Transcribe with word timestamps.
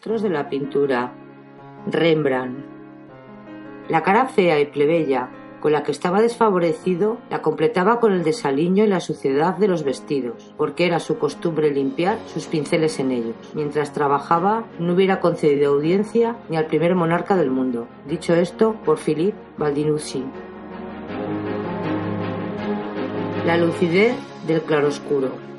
maestros 0.00 0.22
de 0.22 0.30
la 0.30 0.48
pintura, 0.48 1.12
Rembrandt. 1.86 2.64
La 3.90 4.02
cara 4.02 4.28
fea 4.28 4.58
y 4.58 4.64
plebeya 4.64 5.28
con 5.60 5.72
la 5.72 5.82
que 5.82 5.92
estaba 5.92 6.22
desfavorecido 6.22 7.18
la 7.28 7.42
completaba 7.42 8.00
con 8.00 8.14
el 8.14 8.24
desaliño 8.24 8.82
y 8.82 8.86
la 8.86 9.00
suciedad 9.00 9.58
de 9.58 9.68
los 9.68 9.84
vestidos, 9.84 10.54
porque 10.56 10.86
era 10.86 11.00
su 11.00 11.18
costumbre 11.18 11.70
limpiar 11.70 12.18
sus 12.32 12.46
pinceles 12.46 12.98
en 12.98 13.10
ellos. 13.10 13.34
Mientras 13.52 13.92
trabajaba, 13.92 14.64
no 14.78 14.94
hubiera 14.94 15.20
concedido 15.20 15.74
audiencia 15.74 16.36
ni 16.48 16.56
al 16.56 16.64
primer 16.64 16.94
monarca 16.94 17.36
del 17.36 17.50
mundo. 17.50 17.86
Dicho 18.08 18.34
esto 18.34 18.76
por 18.86 18.96
Philippe 18.96 19.36
Baldinucci. 19.58 20.24
La 23.44 23.58
lucidez 23.58 24.14
del 24.46 24.62
claroscuro. 24.62 25.49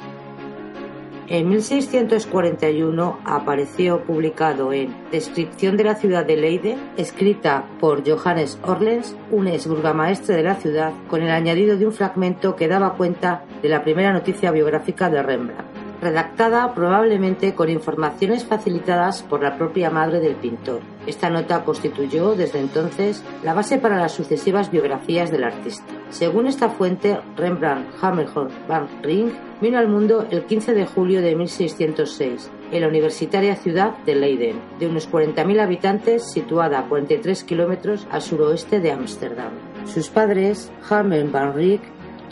En 1.33 1.47
1641 1.47 3.19
apareció 3.23 4.03
publicado 4.03 4.73
en 4.73 4.93
Descripción 5.13 5.77
de 5.77 5.85
la 5.85 5.95
ciudad 5.95 6.25
de 6.25 6.35
Leiden, 6.35 6.77
escrita 6.97 7.63
por 7.79 8.03
Johannes 8.05 8.59
Orlens, 8.63 9.15
un 9.31 9.47
ex 9.47 9.65
burgamaestre 9.65 10.35
de 10.35 10.43
la 10.43 10.55
ciudad, 10.55 10.91
con 11.07 11.21
el 11.21 11.31
añadido 11.31 11.77
de 11.77 11.85
un 11.85 11.93
fragmento 11.93 12.57
que 12.57 12.67
daba 12.67 12.95
cuenta 12.97 13.45
de 13.61 13.69
la 13.69 13.81
primera 13.81 14.11
noticia 14.11 14.51
biográfica 14.51 15.09
de 15.09 15.23
Rembrandt 15.23 15.70
redactada 16.01 16.73
probablemente 16.73 17.53
con 17.53 17.69
informaciones 17.69 18.43
facilitadas 18.43 19.21
por 19.23 19.43
la 19.43 19.57
propia 19.57 19.89
madre 19.89 20.19
del 20.19 20.35
pintor. 20.35 20.81
Esta 21.05 21.29
nota 21.29 21.63
constituyó 21.63 22.35
desde 22.35 22.59
entonces 22.59 23.23
la 23.43 23.53
base 23.53 23.77
para 23.77 23.97
las 23.97 24.11
sucesivas 24.11 24.71
biografías 24.71 25.31
del 25.31 25.43
artista. 25.43 25.85
Según 26.09 26.47
esta 26.47 26.69
fuente, 26.69 27.19
Rembrandt 27.37 27.87
Hammerhorn 28.01 28.51
van 28.67 28.87
Rijn 29.01 29.31
vino 29.61 29.77
al 29.77 29.87
mundo 29.87 30.25
el 30.31 30.45
15 30.45 30.73
de 30.73 30.85
julio 30.85 31.21
de 31.21 31.35
1606 31.35 32.51
en 32.71 32.81
la 32.81 32.87
universitaria 32.87 33.55
ciudad 33.55 33.97
de 34.05 34.15
Leiden, 34.15 34.59
de 34.79 34.87
unos 34.87 35.09
40.000 35.09 35.61
habitantes, 35.61 36.31
situada 36.31 36.79
a 36.79 36.87
43 36.87 37.43
kilómetros 37.43 38.07
al 38.11 38.21
suroeste 38.21 38.79
de 38.79 38.91
Ámsterdam. 38.91 39.51
Sus 39.85 40.09
padres, 40.09 40.71
Hammer 40.89 41.27
van 41.27 41.53
Rijn 41.53 41.81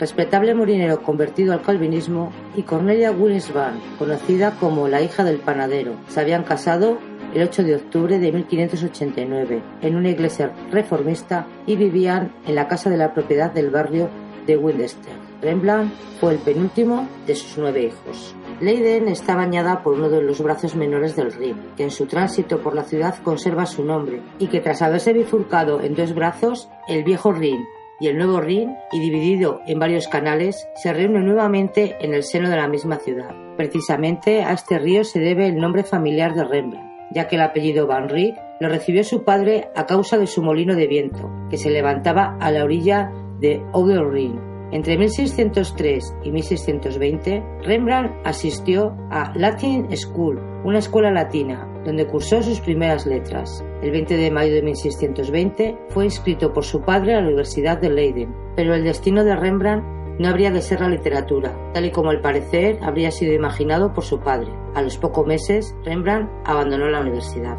respetable 0.00 0.54
morinero 0.54 1.02
convertido 1.02 1.52
al 1.52 1.62
calvinismo, 1.62 2.32
y 2.56 2.62
Cornelia 2.62 3.12
Winsbann, 3.12 3.78
conocida 3.98 4.52
como 4.58 4.88
la 4.88 5.02
hija 5.02 5.22
del 5.22 5.38
panadero. 5.38 5.92
Se 6.08 6.20
habían 6.20 6.42
casado 6.42 6.98
el 7.34 7.42
8 7.42 7.62
de 7.62 7.76
octubre 7.76 8.18
de 8.18 8.32
1589 8.32 9.62
en 9.82 9.96
una 9.96 10.08
iglesia 10.08 10.52
reformista 10.72 11.46
y 11.66 11.76
vivían 11.76 12.32
en 12.46 12.54
la 12.54 12.66
casa 12.66 12.90
de 12.90 12.96
la 12.96 13.12
propiedad 13.14 13.52
del 13.52 13.70
barrio 13.70 14.08
de 14.46 14.56
Winchester. 14.56 15.12
Rembrandt 15.42 15.92
fue 16.18 16.32
el 16.32 16.38
penúltimo 16.38 17.06
de 17.26 17.34
sus 17.34 17.56
nueve 17.56 17.84
hijos. 17.84 18.34
Leiden 18.60 19.08
está 19.08 19.36
bañada 19.36 19.82
por 19.82 19.94
uno 19.94 20.08
de 20.08 20.22
los 20.22 20.42
brazos 20.42 20.74
menores 20.74 21.16
del 21.16 21.32
Rin, 21.32 21.56
que 21.76 21.84
en 21.84 21.90
su 21.90 22.06
tránsito 22.06 22.60
por 22.60 22.74
la 22.74 22.84
ciudad 22.84 23.16
conserva 23.22 23.64
su 23.64 23.84
nombre, 23.84 24.20
y 24.38 24.48
que 24.48 24.60
tras 24.60 24.82
haberse 24.82 25.12
bifurcado 25.12 25.80
en 25.80 25.94
dos 25.94 26.14
brazos, 26.14 26.68
el 26.88 27.04
viejo 27.04 27.32
Rin 27.32 27.64
y 28.00 28.08
el 28.08 28.16
nuevo 28.16 28.40
Rin, 28.40 28.76
y 28.90 28.98
dividido 28.98 29.60
en 29.66 29.78
varios 29.78 30.08
canales, 30.08 30.68
se 30.74 30.92
reúne 30.92 31.20
nuevamente 31.20 31.96
en 32.00 32.14
el 32.14 32.22
seno 32.22 32.48
de 32.48 32.56
la 32.56 32.66
misma 32.66 32.96
ciudad. 32.96 33.34
Precisamente 33.56 34.42
a 34.42 34.52
este 34.52 34.78
río 34.78 35.04
se 35.04 35.20
debe 35.20 35.46
el 35.46 35.58
nombre 35.58 35.84
familiar 35.84 36.34
de 36.34 36.44
Rembrandt, 36.44 36.90
ya 37.12 37.28
que 37.28 37.36
el 37.36 37.42
apellido 37.42 37.86
Van 37.86 38.08
Rijn 38.08 38.36
lo 38.58 38.68
recibió 38.68 39.04
su 39.04 39.24
padre 39.24 39.68
a 39.74 39.86
causa 39.86 40.16
de 40.16 40.26
su 40.26 40.42
molino 40.42 40.74
de 40.74 40.86
viento, 40.86 41.30
que 41.50 41.58
se 41.58 41.70
levantaba 41.70 42.36
a 42.40 42.50
la 42.50 42.64
orilla 42.64 43.12
de 43.38 43.62
Oude 43.72 44.02
Rijn. 44.02 44.40
Entre 44.72 44.96
1603 44.96 46.14
y 46.22 46.30
1620, 46.30 47.42
Rembrandt 47.64 48.12
asistió 48.24 48.96
a 49.10 49.32
Latin 49.34 49.88
School, 49.96 50.40
una 50.64 50.78
escuela 50.78 51.10
latina, 51.10 51.66
donde 51.84 52.06
cursó 52.06 52.42
sus 52.42 52.60
primeras 52.60 53.06
letras. 53.06 53.64
El 53.82 53.90
20 53.90 54.16
de 54.16 54.30
mayo 54.30 54.54
de 54.54 54.62
1620 54.62 55.78
fue 55.88 56.04
inscrito 56.04 56.52
por 56.52 56.64
su 56.64 56.82
padre 56.82 57.14
a 57.14 57.20
la 57.20 57.26
Universidad 57.26 57.78
de 57.78 57.90
Leiden, 57.90 58.34
pero 58.56 58.74
el 58.74 58.84
destino 58.84 59.24
de 59.24 59.36
Rembrandt 59.36 59.84
no 60.18 60.28
habría 60.28 60.50
de 60.50 60.60
ser 60.60 60.82
la 60.82 60.88
literatura, 60.88 61.56
tal 61.72 61.86
y 61.86 61.90
como 61.90 62.10
al 62.10 62.20
parecer 62.20 62.78
habría 62.82 63.10
sido 63.10 63.32
imaginado 63.32 63.94
por 63.94 64.04
su 64.04 64.20
padre. 64.20 64.52
A 64.74 64.82
los 64.82 64.98
pocos 64.98 65.26
meses, 65.26 65.74
Rembrandt 65.84 66.30
abandonó 66.44 66.90
la 66.90 67.00
universidad. 67.00 67.56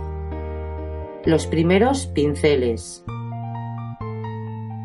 Los 1.26 1.48
primeros 1.48 2.06
pinceles. 2.08 3.04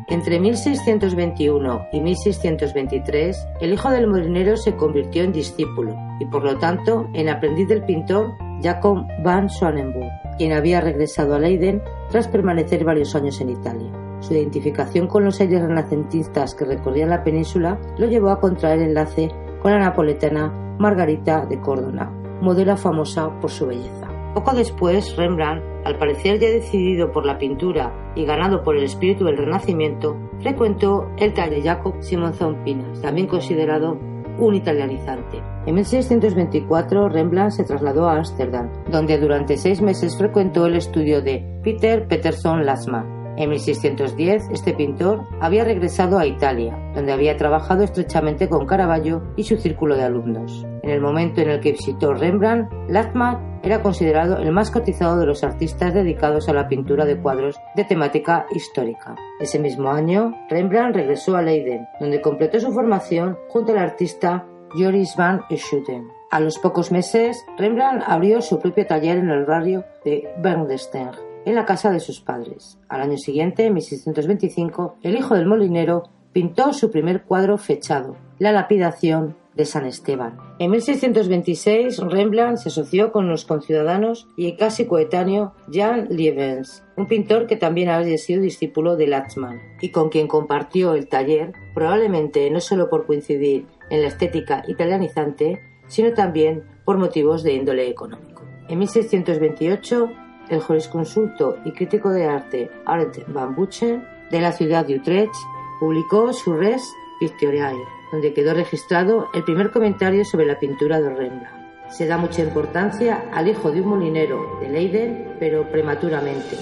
Entre 0.09 0.39
1621 0.39 1.87
y 1.91 1.99
1623, 1.99 3.47
el 3.59 3.73
hijo 3.73 3.89
del 3.89 4.07
molinero 4.07 4.55
se 4.55 4.73
convirtió 4.75 5.23
en 5.23 5.33
discípulo 5.33 5.97
y 6.21 6.25
por 6.25 6.45
lo 6.45 6.57
tanto 6.57 7.09
en 7.13 7.27
aprendiz 7.27 7.67
del 7.67 7.83
pintor 7.83 8.33
Jacob 8.63 9.05
van 9.21 9.49
Swanenburg, 9.49 10.09
quien 10.37 10.53
había 10.53 10.79
regresado 10.79 11.35
a 11.35 11.39
Leiden 11.39 11.83
tras 12.09 12.29
permanecer 12.29 12.85
varios 12.85 13.15
años 13.15 13.41
en 13.41 13.49
Italia. 13.49 13.91
Su 14.21 14.33
identificación 14.33 15.07
con 15.07 15.25
los 15.25 15.41
aires 15.41 15.61
renacentistas 15.61 16.55
que 16.55 16.63
recorrían 16.63 17.09
la 17.09 17.25
península 17.25 17.77
lo 17.97 18.07
llevó 18.07 18.29
a 18.29 18.39
contraer 18.39 18.79
enlace 18.79 19.29
con 19.61 19.73
la 19.73 19.79
napoletana 19.79 20.47
Margarita 20.79 21.45
de 21.45 21.59
Córdoba, 21.59 22.09
modelo 22.41 22.77
famosa 22.77 23.29
por 23.41 23.51
su 23.51 23.67
belleza. 23.67 24.06
Poco 24.33 24.53
después, 24.53 25.15
Rembrandt, 25.15 25.63
al 25.85 25.97
parecer 25.97 26.39
ya 26.39 26.49
decidido 26.49 27.11
por 27.11 27.25
la 27.25 27.37
pintura 27.37 27.93
y 28.15 28.25
ganado 28.25 28.63
por 28.63 28.77
el 28.77 28.83
espíritu 28.83 29.25
del 29.25 29.37
Renacimiento, 29.37 30.17
frecuentó 30.41 31.09
el 31.17 31.33
taller 31.33 31.63
Jacob 31.63 31.95
Simonson 31.99 32.63
Pinas, 32.63 33.01
también 33.01 33.27
considerado 33.27 33.97
un 34.39 34.55
italianizante. 34.55 35.41
En 35.65 35.75
1624 35.75 37.09
Rembrandt 37.09 37.53
se 37.53 37.63
trasladó 37.63 38.07
a 38.07 38.17
Ámsterdam, 38.17 38.69
donde 38.91 39.17
durante 39.17 39.57
seis 39.57 39.81
meses 39.81 40.17
frecuentó 40.17 40.65
el 40.65 40.75
estudio 40.75 41.21
de 41.21 41.43
Peter 41.63 42.07
Peterson 42.07 42.65
Lasman. 42.65 43.17
En 43.37 43.51
1610, 43.51 44.49
este 44.51 44.73
pintor 44.73 45.21
había 45.39 45.63
regresado 45.63 46.17
a 46.17 46.25
Italia, 46.25 46.75
donde 46.95 47.13
había 47.13 47.37
trabajado 47.37 47.83
estrechamente 47.83 48.49
con 48.49 48.65
Caravaggio 48.65 49.21
y 49.35 49.43
su 49.43 49.57
círculo 49.57 49.95
de 49.95 50.03
alumnos. 50.03 50.65
En 50.87 50.93
el 50.93 51.01
momento 51.01 51.41
en 51.41 51.49
el 51.49 51.59
que 51.59 51.73
visitó 51.73 52.13
Rembrandt, 52.13 52.71
Lasman 52.87 53.59
era 53.61 53.81
considerado 53.81 54.37
el 54.37 54.53
más 54.53 54.71
cotizado 54.71 55.19
de 55.19 55.25
los 55.25 55.43
artistas 55.43 55.93
dedicados 55.93 56.47
a 56.47 56.53
la 56.53 56.69
pintura 56.69 57.03
de 57.03 57.19
cuadros 57.19 57.59
de 57.75 57.83
temática 57.83 58.45
histórica. 58.51 59.17
Ese 59.41 59.59
mismo 59.59 59.89
año, 59.89 60.33
Rembrandt 60.49 60.95
regresó 60.95 61.35
a 61.35 61.41
Leiden, 61.41 61.85
donde 61.99 62.21
completó 62.21 62.61
su 62.61 62.71
formación 62.71 63.37
junto 63.49 63.73
al 63.73 63.79
artista 63.79 64.45
Joris 64.71 65.17
van 65.17 65.41
Schuten. 65.51 66.07
A 66.31 66.39
los 66.39 66.57
pocos 66.57 66.89
meses, 66.89 67.45
Rembrandt 67.57 68.05
abrió 68.07 68.41
su 68.41 68.57
propio 68.57 68.87
taller 68.87 69.17
en 69.17 69.29
el 69.29 69.43
barrio 69.43 69.83
de 70.05 70.29
Bernstein, 70.37 71.09
en 71.43 71.55
la 71.55 71.65
casa 71.65 71.91
de 71.91 71.99
sus 71.99 72.21
padres. 72.21 72.79
Al 72.87 73.01
año 73.01 73.17
siguiente, 73.17 73.65
en 73.65 73.73
1625, 73.73 74.99
el 75.03 75.17
hijo 75.17 75.35
del 75.35 75.47
molinero 75.47 76.03
pintó 76.31 76.71
su 76.71 76.89
primer 76.91 77.23
cuadro 77.23 77.57
fechado, 77.57 78.15
La 78.39 78.53
lapidación 78.53 79.35
de 79.57 79.65
San 79.65 79.85
Esteban. 79.85 80.37
En 80.59 80.71
1626, 80.71 81.99
Rembrandt 81.99 82.59
se 82.59 82.69
asoció 82.69 83.11
con 83.11 83.27
los 83.27 83.43
conciudadanos 83.43 84.27
y 84.37 84.55
casi 84.55 84.85
coetáneo 84.85 85.53
Jan 85.71 86.07
Lievens, 86.09 86.83
un 86.95 87.07
pintor 87.07 87.47
que 87.47 87.57
también 87.57 87.89
había 87.89 88.17
sido 88.17 88.41
discípulo 88.41 88.95
de 88.95 89.07
Latzmann 89.07 89.59
y 89.81 89.89
con 89.89 90.09
quien 90.09 90.27
compartió 90.27 90.93
el 90.93 91.09
taller, 91.09 91.53
probablemente 91.73 92.49
no 92.51 92.61
solo 92.61 92.89
por 92.89 93.05
coincidir 93.05 93.65
en 93.89 94.03
la 94.03 94.07
estética 94.07 94.63
italianizante, 94.67 95.59
sino 95.87 96.13
también 96.13 96.63
por 96.85 96.97
motivos 96.97 97.43
de 97.43 97.53
índole 97.53 97.89
económico. 97.89 98.43
En 98.69 98.79
1628, 98.79 100.09
el 100.49 100.59
jurisconsulto 100.61 101.57
y 101.65 101.71
crítico 101.71 102.09
de 102.09 102.25
arte 102.25 102.71
Arndt 102.85 103.25
van 103.27 103.55
Buchen 103.55 104.05
de 104.29 104.41
la 104.41 104.51
ciudad 104.51 104.85
de 104.85 104.95
Utrecht 104.95 105.33
publicó 105.79 106.33
su 106.33 106.53
Res 106.53 106.83
Pictoriae, 107.19 107.77
donde 108.11 108.33
quedó 108.33 108.53
registrado 108.53 109.29
el 109.33 109.43
primer 109.43 109.71
comentario 109.71 110.23
sobre 110.25 110.45
la 110.45 110.59
pintura 110.59 110.99
de 110.99 111.09
Rembrandt. 111.09 111.67
Se 111.89 112.05
da 112.05 112.17
mucha 112.17 112.41
importancia 112.41 113.29
al 113.33 113.47
hijo 113.47 113.71
de 113.71 113.81
un 113.81 113.87
molinero 113.87 114.57
de 114.59 114.69
Leiden, 114.69 115.35
pero 115.39 115.69
prematuramente. 115.69 116.57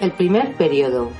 El 0.00 0.12
primer 0.12 0.54
periodo 0.54 1.10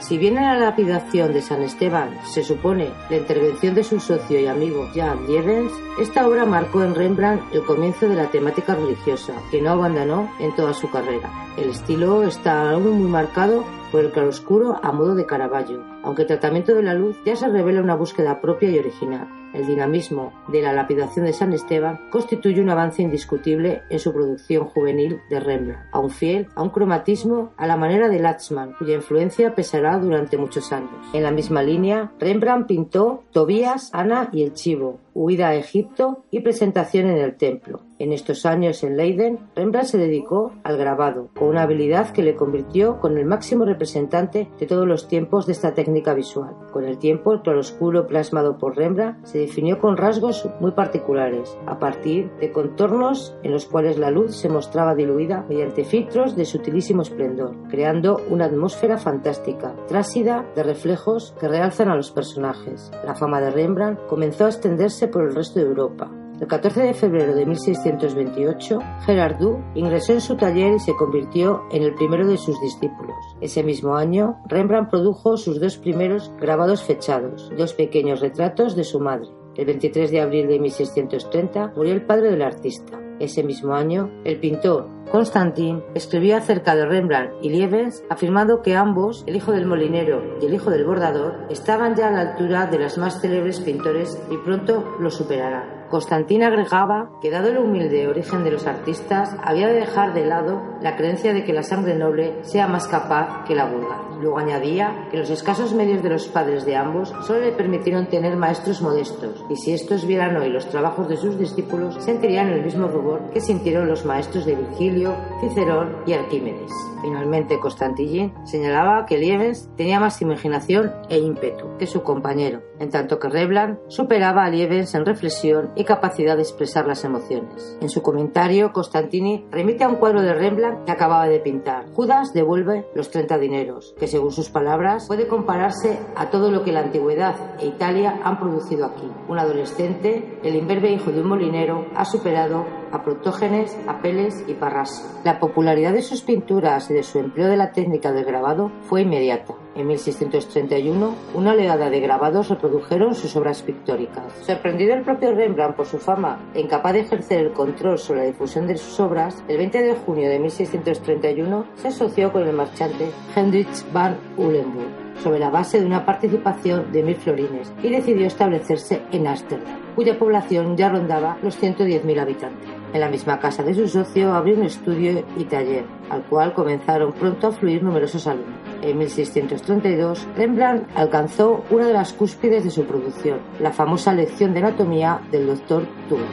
si 0.00 0.18
bien 0.18 0.38
en 0.38 0.44
la 0.44 0.58
lapidación 0.58 1.32
de 1.32 1.42
San 1.42 1.62
Esteban 1.62 2.10
se 2.24 2.42
supone 2.42 2.90
la 3.08 3.16
intervención 3.16 3.74
de 3.74 3.84
su 3.84 4.00
socio 4.00 4.40
y 4.40 4.46
amigo 4.46 4.88
Jan 4.94 5.26
Lievens, 5.26 5.72
esta 6.00 6.26
obra 6.26 6.44
marcó 6.46 6.82
en 6.82 6.94
Rembrandt 6.94 7.42
el 7.52 7.64
comienzo 7.64 8.08
de 8.08 8.16
la 8.16 8.30
temática 8.30 8.74
religiosa, 8.74 9.34
que 9.50 9.60
no 9.60 9.70
abandonó 9.70 10.30
en 10.40 10.54
toda 10.56 10.72
su 10.72 10.90
carrera. 10.90 11.30
El 11.56 11.70
estilo 11.70 12.22
está 12.24 12.70
aún 12.70 13.02
muy 13.02 13.10
marcado 13.10 13.64
por 13.92 14.04
el 14.04 14.12
claroscuro 14.12 14.78
a 14.82 14.92
modo 14.92 15.14
de 15.14 15.26
Caravaggio, 15.26 15.84
aunque 16.02 16.22
el 16.22 16.28
tratamiento 16.28 16.74
de 16.74 16.82
la 16.82 16.94
luz 16.94 17.16
ya 17.24 17.36
se 17.36 17.48
revela 17.48 17.82
una 17.82 17.96
búsqueda 17.96 18.40
propia 18.40 18.70
y 18.70 18.78
original. 18.78 19.39
El 19.52 19.66
dinamismo 19.66 20.32
de 20.48 20.62
la 20.62 20.72
lapidación 20.72 21.26
de 21.26 21.32
San 21.32 21.52
Esteban 21.52 22.00
constituye 22.10 22.60
un 22.60 22.70
avance 22.70 23.02
indiscutible 23.02 23.82
en 23.90 23.98
su 23.98 24.12
producción 24.12 24.66
juvenil 24.66 25.20
de 25.28 25.40
Rembrandt, 25.40 25.86
aún 25.92 26.10
fiel 26.10 26.48
a 26.54 26.62
un 26.62 26.70
cromatismo 26.70 27.52
a 27.56 27.66
la 27.66 27.76
manera 27.76 28.08
de 28.08 28.20
Latzmann, 28.20 28.74
cuya 28.78 28.94
influencia 28.94 29.54
pesará 29.54 29.98
durante 29.98 30.38
muchos 30.38 30.72
años. 30.72 30.90
En 31.12 31.22
la 31.22 31.30
misma 31.30 31.62
línea, 31.62 32.12
Rembrandt 32.18 32.68
pintó 32.68 33.24
Tobías, 33.32 33.90
Ana 33.92 34.28
y 34.32 34.42
el 34.42 34.54
Chivo, 34.54 35.00
huida 35.20 35.48
a 35.48 35.54
Egipto 35.54 36.24
y 36.30 36.40
presentación 36.40 37.06
en 37.06 37.18
el 37.18 37.36
templo. 37.36 37.80
En 37.98 38.14
estos 38.14 38.46
años 38.46 38.82
en 38.82 38.96
Leiden, 38.96 39.38
Rembrandt 39.54 39.90
se 39.90 39.98
dedicó 39.98 40.52
al 40.64 40.78
grabado, 40.78 41.28
con 41.36 41.48
una 41.48 41.64
habilidad 41.64 42.12
que 42.12 42.22
le 42.22 42.34
convirtió 42.34 42.98
con 42.98 43.18
el 43.18 43.26
máximo 43.26 43.66
representante 43.66 44.48
de 44.58 44.66
todos 44.66 44.88
los 44.88 45.06
tiempos 45.06 45.44
de 45.44 45.52
esta 45.52 45.74
técnica 45.74 46.14
visual. 46.14 46.56
Con 46.72 46.86
el 46.86 46.96
tiempo, 46.96 47.34
el 47.34 47.42
claroscuro 47.42 48.06
plasmado 48.06 48.56
por 48.56 48.78
Rembrandt 48.78 49.26
se 49.26 49.40
definió 49.40 49.78
con 49.78 49.98
rasgos 49.98 50.48
muy 50.60 50.70
particulares, 50.70 51.54
a 51.66 51.78
partir 51.78 52.30
de 52.40 52.52
contornos 52.52 53.36
en 53.42 53.52
los 53.52 53.66
cuales 53.66 53.98
la 53.98 54.10
luz 54.10 54.34
se 54.34 54.48
mostraba 54.48 54.94
diluida 54.94 55.44
mediante 55.46 55.84
filtros 55.84 56.34
de 56.34 56.46
sutilísimo 56.46 57.02
esplendor, 57.02 57.54
creando 57.68 58.22
una 58.30 58.46
atmósfera 58.46 58.96
fantástica, 58.96 59.74
trásida 59.86 60.46
de 60.56 60.62
reflejos 60.62 61.34
que 61.38 61.48
realzan 61.48 61.90
a 61.90 61.96
los 61.96 62.10
personajes. 62.10 62.90
La 63.04 63.14
fama 63.14 63.42
de 63.42 63.50
Rembrandt 63.50 64.06
comenzó 64.06 64.46
a 64.46 64.48
extenderse 64.48 65.09
por 65.10 65.24
el 65.24 65.34
resto 65.34 65.60
de 65.60 65.66
Europa, 65.66 66.10
el 66.40 66.46
14 66.46 66.80
de 66.80 66.94
febrero 66.94 67.34
de 67.34 67.44
1628, 67.44 68.78
Gerard 69.04 69.36
Du 69.38 69.58
ingresó 69.74 70.14
en 70.14 70.22
su 70.22 70.36
taller 70.36 70.72
y 70.72 70.80
se 70.80 70.96
convirtió 70.96 71.64
en 71.70 71.82
el 71.82 71.94
primero 71.94 72.26
de 72.26 72.38
sus 72.38 72.58
discípulos. 72.62 73.14
Ese 73.42 73.62
mismo 73.62 73.94
año, 73.94 74.38
Rembrandt 74.46 74.88
produjo 74.88 75.36
sus 75.36 75.60
dos 75.60 75.76
primeros 75.76 76.32
grabados 76.40 76.82
fechados, 76.82 77.52
dos 77.58 77.74
pequeños 77.74 78.20
retratos 78.20 78.74
de 78.74 78.84
su 78.84 79.00
madre. 79.00 79.28
El 79.56 79.66
23 79.66 80.10
de 80.10 80.20
abril 80.22 80.48
de 80.48 80.60
1630 80.60 81.74
murió 81.76 81.92
el 81.92 82.06
padre 82.06 82.30
del 82.30 82.40
artista. 82.40 82.99
Ese 83.20 83.44
mismo 83.44 83.74
año, 83.74 84.10
el 84.24 84.40
pintor 84.40 84.88
Constantin 85.10 85.82
escribió 85.94 86.36
acerca 86.36 86.74
de 86.74 86.86
Rembrandt 86.86 87.32
y 87.42 87.50
Lievens 87.50 88.02
afirmando 88.08 88.62
que 88.62 88.76
ambos, 88.76 89.24
el 89.26 89.36
hijo 89.36 89.52
del 89.52 89.66
molinero 89.66 90.38
y 90.40 90.46
el 90.46 90.54
hijo 90.54 90.70
del 90.70 90.86
bordador, 90.86 91.46
estaban 91.50 91.96
ya 91.96 92.08
a 92.08 92.12
la 92.12 92.20
altura 92.20 92.66
de 92.66 92.78
los 92.78 92.96
más 92.96 93.20
célebres 93.20 93.60
pintores 93.60 94.18
y 94.30 94.36
pronto 94.38 94.96
lo 95.00 95.10
superarán. 95.10 95.86
Constantín 95.90 96.44
agregaba 96.44 97.10
que 97.20 97.30
dado 97.30 97.48
el 97.48 97.58
humilde 97.58 98.06
origen 98.06 98.44
de 98.44 98.52
los 98.52 98.66
artistas, 98.66 99.36
había 99.42 99.66
de 99.66 99.74
dejar 99.74 100.14
de 100.14 100.24
lado 100.24 100.62
la 100.80 100.96
creencia 100.96 101.34
de 101.34 101.44
que 101.44 101.52
la 101.52 101.64
sangre 101.64 101.96
noble 101.96 102.38
sea 102.42 102.68
más 102.68 102.86
capaz 102.86 103.44
que 103.44 103.56
la 103.56 103.66
vulgar. 103.66 104.09
Luego 104.20 104.38
añadía 104.38 105.08
que 105.10 105.16
los 105.16 105.30
escasos 105.30 105.72
medios 105.72 106.02
de 106.02 106.10
los 106.10 106.28
padres 106.28 106.66
de 106.66 106.76
ambos 106.76 107.14
solo 107.26 107.40
le 107.40 107.52
permitieron 107.52 108.06
tener 108.06 108.36
maestros 108.36 108.82
modestos, 108.82 109.44
y 109.48 109.56
si 109.56 109.72
estos 109.72 110.06
vieran 110.06 110.36
hoy 110.36 110.50
los 110.50 110.68
trabajos 110.68 111.08
de 111.08 111.16
sus 111.16 111.38
discípulos, 111.38 111.96
sentirían 112.00 112.48
el 112.48 112.62
mismo 112.62 112.88
rubor 112.88 113.30
que 113.32 113.40
sintieron 113.40 113.88
los 113.88 114.04
maestros 114.04 114.44
de 114.44 114.56
Virgilio, 114.56 115.14
Cicerón 115.40 115.96
y 116.06 116.12
Arquímedes. 116.12 116.70
Finalmente, 117.00 117.58
Constantin 117.58 118.34
señalaba 118.44 119.06
que 119.06 119.16
Lievens 119.16 119.70
tenía 119.76 120.00
más 120.00 120.20
imaginación 120.20 120.92
e 121.08 121.18
ímpetu 121.18 121.78
que 121.78 121.86
su 121.86 122.02
compañero, 122.02 122.60
en 122.78 122.90
tanto 122.90 123.18
que 123.18 123.28
Rebland 123.28 123.78
superaba 123.88 124.44
a 124.44 124.50
Lievens 124.50 124.94
en 124.94 125.06
reflexión 125.06 125.70
y 125.76 125.84
capacidad 125.84 126.36
de 126.36 126.42
expresar 126.42 126.86
las 126.86 127.04
emociones. 127.04 127.78
En 127.80 127.88
su 127.88 128.02
comentario, 128.02 128.72
Constantini 128.72 129.46
remite 129.50 129.84
a 129.84 129.88
un 129.88 129.96
cuadro 129.96 130.20
de 130.20 130.34
Rembrandt 130.34 130.84
que 130.84 130.92
acababa 130.92 131.26
de 131.26 131.40
pintar. 131.40 131.86
Judas 131.94 132.34
devuelve 132.34 132.86
los 132.94 133.10
30 133.10 133.38
dineros, 133.38 133.94
que 133.98 134.06
según 134.10 134.32
sus 134.32 134.50
palabras 134.50 135.06
puede 135.06 135.28
compararse 135.28 135.98
a 136.16 136.30
todo 136.30 136.50
lo 136.50 136.64
que 136.64 136.72
la 136.72 136.80
antigüedad 136.80 137.36
e 137.60 137.66
Italia 137.66 138.20
han 138.24 138.38
producido 138.38 138.84
aquí. 138.84 139.08
Un 139.28 139.38
adolescente, 139.38 140.40
el 140.42 140.56
imberbe 140.56 140.90
hijo 140.90 141.12
de 141.12 141.20
un 141.20 141.28
molinero, 141.28 141.86
ha 141.94 142.04
superado 142.04 142.66
a 142.92 143.02
Protógenes, 143.04 143.78
Apeles 143.86 144.44
y 144.48 144.54
Parrasio. 144.54 145.06
La 145.24 145.38
popularidad 145.38 145.92
de 145.92 146.02
sus 146.02 146.22
pinturas 146.22 146.90
y 146.90 146.94
de 146.94 147.04
su 147.04 147.18
empleo 147.18 147.48
de 147.48 147.56
la 147.56 147.70
técnica 147.70 148.10
del 148.12 148.24
grabado 148.24 148.72
fue 148.82 149.02
inmediata. 149.02 149.54
En 149.76 149.86
1631, 149.86 151.14
una 151.34 151.52
oleada 151.52 151.90
de 151.90 152.00
grabados 152.00 152.48
reprodujeron 152.48 153.14
sus 153.14 153.36
obras 153.36 153.62
pictóricas. 153.62 154.32
Sorprendido 154.44 154.94
el 154.94 155.02
propio 155.02 155.32
Rembrandt 155.32 155.76
por 155.76 155.86
su 155.86 155.98
fama 155.98 156.40
e 156.54 156.60
incapaz 156.60 156.92
de 156.92 157.00
ejercer 157.00 157.40
el 157.46 157.52
control 157.52 157.98
sobre 157.98 158.20
la 158.20 158.26
difusión 158.26 158.66
de 158.66 158.76
sus 158.76 158.98
obras, 158.98 159.44
el 159.46 159.58
20 159.58 159.82
de 159.82 159.94
junio 159.94 160.28
de 160.28 160.40
1631 160.40 161.66
se 161.76 161.88
asoció 161.88 162.32
con 162.32 162.46
el 162.46 162.52
marchante 162.52 163.10
Hendrich 163.36 163.90
van 163.92 164.18
Ulenburg 164.36 165.10
sobre 165.22 165.38
la 165.38 165.50
base 165.50 165.80
de 165.80 165.86
una 165.86 166.04
participación 166.04 166.90
de 166.92 167.02
mil 167.02 167.16
florines 167.16 167.72
y 167.82 167.90
decidió 167.90 168.26
establecerse 168.26 169.02
en 169.12 169.26
Ámsterdam, 169.26 169.78
cuya 169.94 170.18
población 170.18 170.76
ya 170.76 170.88
rondaba 170.88 171.36
los 171.42 171.60
110.000 171.60 172.20
habitantes. 172.20 172.68
En 172.92 173.00
la 173.00 173.08
misma 173.08 173.38
casa 173.38 173.62
de 173.62 173.74
su 173.74 173.86
socio 173.86 174.34
abrió 174.34 174.56
un 174.56 174.64
estudio 174.64 175.24
y 175.36 175.44
taller, 175.44 175.84
al 176.08 176.24
cual 176.24 176.54
comenzaron 176.54 177.12
pronto 177.12 177.48
a 177.48 177.52
fluir 177.52 177.82
numerosos 177.82 178.26
alumnos. 178.26 178.69
En 178.82 178.96
1632, 178.96 180.26
Rembrandt 180.36 180.88
alcanzó 180.96 181.64
una 181.70 181.86
de 181.86 181.92
las 181.92 182.14
cúspides 182.14 182.64
de 182.64 182.70
su 182.70 182.84
producción, 182.84 183.40
la 183.60 183.72
famosa 183.72 184.14
lección 184.14 184.54
de 184.54 184.60
anatomía 184.60 185.20
del 185.30 185.48
doctor 185.48 185.86
Thun. 186.08 186.24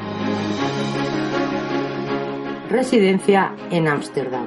Residencia 2.69 3.53
en 3.69 3.87
Ámsterdam. 3.89 4.45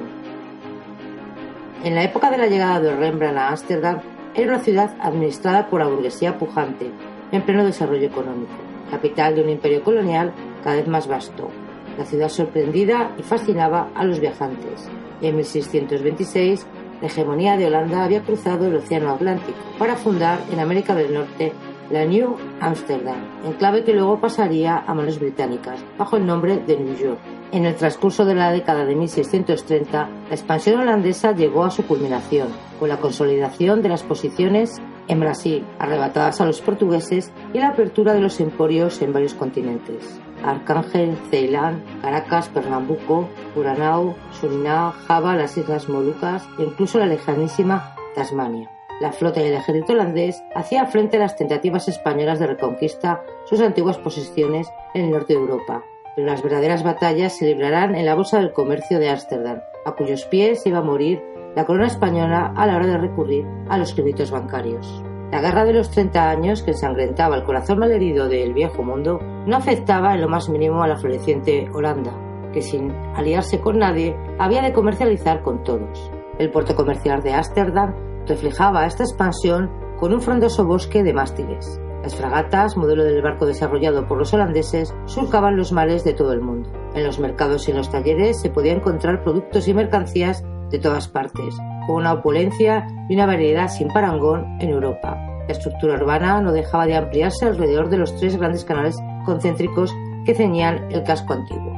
En 1.83 1.93
la 1.93 2.03
época 2.03 2.31
de 2.31 2.37
la 2.39 2.47
llegada 2.47 2.79
de 2.79 2.95
Rembrandt 2.95 3.37
a 3.37 3.49
Ámsterdam, 3.49 3.99
era 4.33 4.53
una 4.53 4.63
ciudad 4.63 4.95
administrada 4.99 5.67
por 5.67 5.81
la 5.81 5.87
burguesía 5.87 6.39
pujante, 6.39 6.89
en 7.31 7.41
pleno 7.43 7.65
desarrollo 7.65 8.07
económico, 8.07 8.53
capital 8.89 9.35
de 9.35 9.43
un 9.43 9.49
imperio 9.49 9.83
colonial 9.83 10.33
cada 10.63 10.77
vez 10.77 10.87
más 10.87 11.07
vasto. 11.07 11.49
La 11.97 12.05
ciudad 12.05 12.29
sorprendida 12.29 13.11
y 13.19 13.23
fascinaba 13.23 13.89
a 13.93 14.03
los 14.05 14.19
viajantes. 14.19 14.89
en 15.21 15.35
1626, 15.35 16.65
la 17.01 17.07
hegemonía 17.07 17.57
de 17.57 17.67
Holanda 17.67 18.03
había 18.03 18.21
cruzado 18.21 18.67
el 18.67 18.75
Océano 18.75 19.11
Atlántico 19.11 19.57
para 19.79 19.95
fundar 19.95 20.39
en 20.51 20.59
América 20.59 20.95
del 20.95 21.13
Norte 21.13 21.51
la 21.91 22.05
New 22.05 22.37
Amsterdam, 22.61 23.17
enclave 23.45 23.83
que 23.83 23.93
luego 23.93 24.19
pasaría 24.21 24.77
a 24.77 24.93
manos 24.93 25.19
británicas, 25.19 25.83
bajo 25.97 26.15
el 26.15 26.25
nombre 26.25 26.57
de 26.57 26.77
New 26.77 26.95
York. 26.95 27.19
En 27.51 27.65
el 27.65 27.75
transcurso 27.75 28.23
de 28.23 28.33
la 28.33 28.51
década 28.51 28.85
de 28.85 28.95
1630, 28.95 30.09
la 30.29 30.35
expansión 30.35 30.79
holandesa 30.79 31.33
llegó 31.33 31.65
a 31.65 31.71
su 31.71 31.85
culminación, 31.85 32.47
con 32.79 32.87
la 32.87 32.97
consolidación 32.97 33.81
de 33.81 33.89
las 33.89 34.03
posiciones 34.03 34.81
en 35.09 35.19
Brasil, 35.19 35.65
arrebatadas 35.79 36.39
a 36.39 36.45
los 36.45 36.61
portugueses, 36.61 37.33
y 37.53 37.59
la 37.59 37.69
apertura 37.69 38.13
de 38.13 38.21
los 38.21 38.39
emporios 38.39 39.01
en 39.01 39.11
varios 39.11 39.33
continentes. 39.33 40.21
Arcángel, 40.43 41.17
Ceilán, 41.29 41.83
Caracas, 42.01 42.49
Pernambuco, 42.49 43.27
Curanao, 43.53 44.15
Surinam, 44.39 44.91
Java, 44.91 45.35
las 45.35 45.57
Islas 45.57 45.89
Molucas 45.89 46.47
e 46.59 46.63
incluso 46.63 46.99
la 46.99 47.05
lejanísima 47.05 47.95
Tasmania. 48.15 48.69
La 48.99 49.11
flota 49.11 49.41
y 49.41 49.47
el 49.47 49.55
ejército 49.55 49.93
holandés 49.93 50.43
hacían 50.53 50.87
frente 50.87 51.17
a 51.17 51.21
las 51.21 51.35
tentativas 51.35 51.87
españolas 51.87 52.39
de 52.39 52.47
reconquista 52.47 53.23
sus 53.45 53.59
antiguas 53.61 53.97
posesiones 53.97 54.67
en 54.93 55.05
el 55.05 55.11
norte 55.11 55.33
de 55.33 55.39
Europa, 55.39 55.83
pero 56.15 56.27
las 56.27 56.43
verdaderas 56.43 56.83
batallas 56.83 57.35
se 57.35 57.45
librarán 57.45 57.95
en 57.95 58.05
la 58.05 58.15
bolsa 58.15 58.37
del 58.37 58.53
comercio 58.53 58.99
de 58.99 59.09
Ámsterdam, 59.09 59.61
a 59.85 59.93
cuyos 59.93 60.25
pies 60.25 60.65
iba 60.67 60.79
a 60.79 60.83
morir 60.83 61.23
la 61.55 61.65
corona 61.65 61.87
española 61.87 62.53
a 62.55 62.65
la 62.67 62.75
hora 62.75 62.87
de 62.87 62.97
recurrir 62.97 63.45
a 63.69 63.77
los 63.77 63.93
créditos 63.93 64.29
bancarios. 64.29 65.03
La 65.31 65.39
guerra 65.39 65.63
de 65.63 65.71
los 65.71 65.89
30 65.91 66.29
años 66.29 66.61
que 66.61 66.71
ensangrentaba 66.71 67.37
el 67.37 67.45
corazón 67.45 67.79
malherido 67.79 68.27
del 68.27 68.53
viejo 68.53 68.83
mundo 68.83 69.19
no 69.45 69.55
afectaba 69.55 70.13
en 70.13 70.19
lo 70.19 70.27
más 70.27 70.49
mínimo 70.49 70.83
a 70.83 70.87
la 70.89 70.97
floreciente 70.97 71.69
Holanda, 71.73 72.11
que 72.51 72.61
sin 72.61 72.91
aliarse 73.15 73.61
con 73.61 73.79
nadie 73.79 74.13
había 74.39 74.61
de 74.61 74.73
comercializar 74.73 75.41
con 75.41 75.63
todos. 75.63 76.11
El 76.37 76.51
puerto 76.51 76.75
comercial 76.75 77.23
de 77.23 77.33
Ámsterdam 77.33 77.95
reflejaba 78.27 78.85
esta 78.85 79.03
expansión 79.03 79.71
con 79.97 80.13
un 80.13 80.19
frondoso 80.19 80.65
bosque 80.65 81.01
de 81.01 81.13
mástiles. 81.13 81.79
Las 82.03 82.15
fragatas, 82.15 82.75
modelo 82.75 83.05
del 83.05 83.21
barco 83.21 83.45
desarrollado 83.45 84.07
por 84.07 84.17
los 84.17 84.33
holandeses, 84.33 84.93
surcaban 85.05 85.55
los 85.55 85.71
mares 85.71 86.03
de 86.03 86.13
todo 86.13 86.33
el 86.33 86.41
mundo. 86.41 86.69
En 86.93 87.05
los 87.05 87.19
mercados 87.19 87.67
y 87.67 87.71
en 87.71 87.77
los 87.77 87.89
talleres 87.89 88.41
se 88.41 88.49
podía 88.49 88.73
encontrar 88.73 89.23
productos 89.23 89.67
y 89.69 89.73
mercancías 89.73 90.43
de 90.71 90.79
todas 90.79 91.07
partes, 91.07 91.55
con 91.85 91.97
una 91.97 92.13
opulencia 92.13 92.87
y 93.09 93.15
una 93.15 93.25
variedad 93.25 93.67
sin 93.67 93.87
parangón 93.89 94.57
en 94.59 94.69
Europa. 94.69 95.17
La 95.47 95.53
estructura 95.53 95.95
urbana 95.95 96.41
no 96.41 96.51
dejaba 96.51 96.85
de 96.85 96.95
ampliarse 96.95 97.45
alrededor 97.45 97.89
de 97.89 97.97
los 97.97 98.15
tres 98.17 98.37
grandes 98.37 98.63
canales 98.63 98.97
concéntricos 99.25 99.93
que 100.25 100.35
ceñían 100.35 100.91
el 100.91 101.03
casco 101.03 101.33
antiguo. 101.33 101.73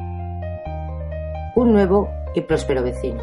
Un 1.56 1.72
nuevo 1.72 2.10
y 2.36 2.42
próspero 2.42 2.84
vecino. 2.84 3.22